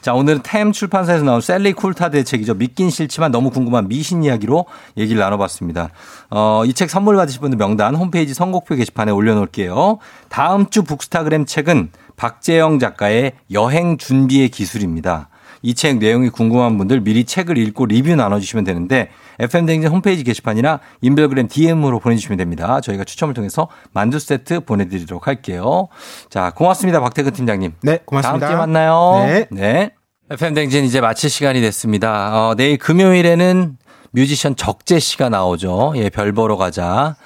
[0.00, 2.54] 자, 오늘은 템 출판사에서 나온 셀리 쿨타드의 책이죠.
[2.54, 4.66] 믿긴 싫지만 너무 궁금한 미신 이야기로
[4.96, 5.90] 얘기를 나눠봤습니다.
[6.30, 9.98] 어, 이 책 선물 받으실 분들 명단 홈페이지 선곡표 게시판에 올려놓을게요.
[10.28, 15.28] 다음 주 북스타그램 책은 박재영 작가의 여행 준비의 기술입니다.
[15.64, 19.10] 이 책 내용이 궁금한 분들 미리 책을 읽고 리뷰 나눠주시면 되는데
[19.42, 22.80] FM댕진 홈페이지 게시판이나 인별그램 DM으로 보내주시면 됩니다.
[22.80, 25.88] 저희가 추첨을 통해서 만두 세트 보내드리도록 할게요.
[26.30, 27.00] 자, 고맙습니다.
[27.00, 27.72] 박태근 팀장님.
[27.82, 28.46] 네, 고맙습니다.
[28.46, 29.24] 다음 주에 만나요.
[29.26, 29.46] 네.
[29.50, 29.90] 네.
[30.30, 32.48] FM댕진 이제 마칠 시간이 됐습니다.
[32.48, 33.76] 어, 내일 금요일에는
[34.12, 35.92] 뮤지션 적재 씨가 나오죠.
[35.96, 37.16] 예, 별 보러 가자.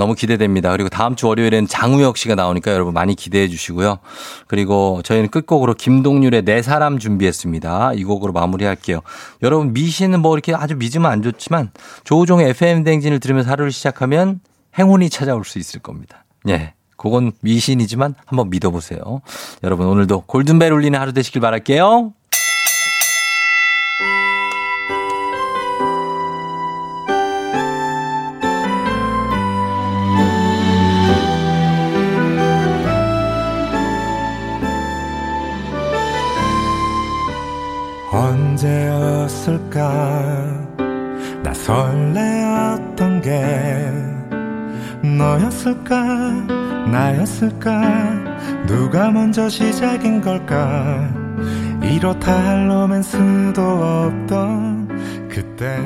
[0.00, 0.70] 너무 기대됩니다.
[0.72, 3.98] 그리고 다음 주 월요일에는 장우혁 씨가 나오니까 여러분 많이 기대해 주시고요.
[4.46, 7.92] 그리고 저희는 끝곡으로 김동률의 내 사람 준비했습니다.
[7.94, 9.00] 이 곡으로 마무리할게요.
[9.42, 11.70] 여러분 미신은 뭐 이렇게 아주 믿으면 안 좋지만
[12.04, 14.40] 조우종의 FM 댕진을 들으면서 하루를 시작하면
[14.78, 16.24] 행운이 찾아올 수 있을 겁니다.
[16.48, 16.72] 예.
[16.96, 19.20] 그건 미신이지만 한번 믿어보세요.
[19.62, 22.14] 여러분 오늘도 골든벨 울리는 하루 되시길 바랄게요.
[38.60, 39.78] 언제였을까?
[41.42, 43.90] 나 설레었던 게
[45.16, 46.02] 너였을까?
[46.90, 48.60] 나였을까?
[48.66, 51.10] 누가 먼저 시작인 걸까?
[51.82, 55.78] 이렇다 할 로맨스도 없던 그때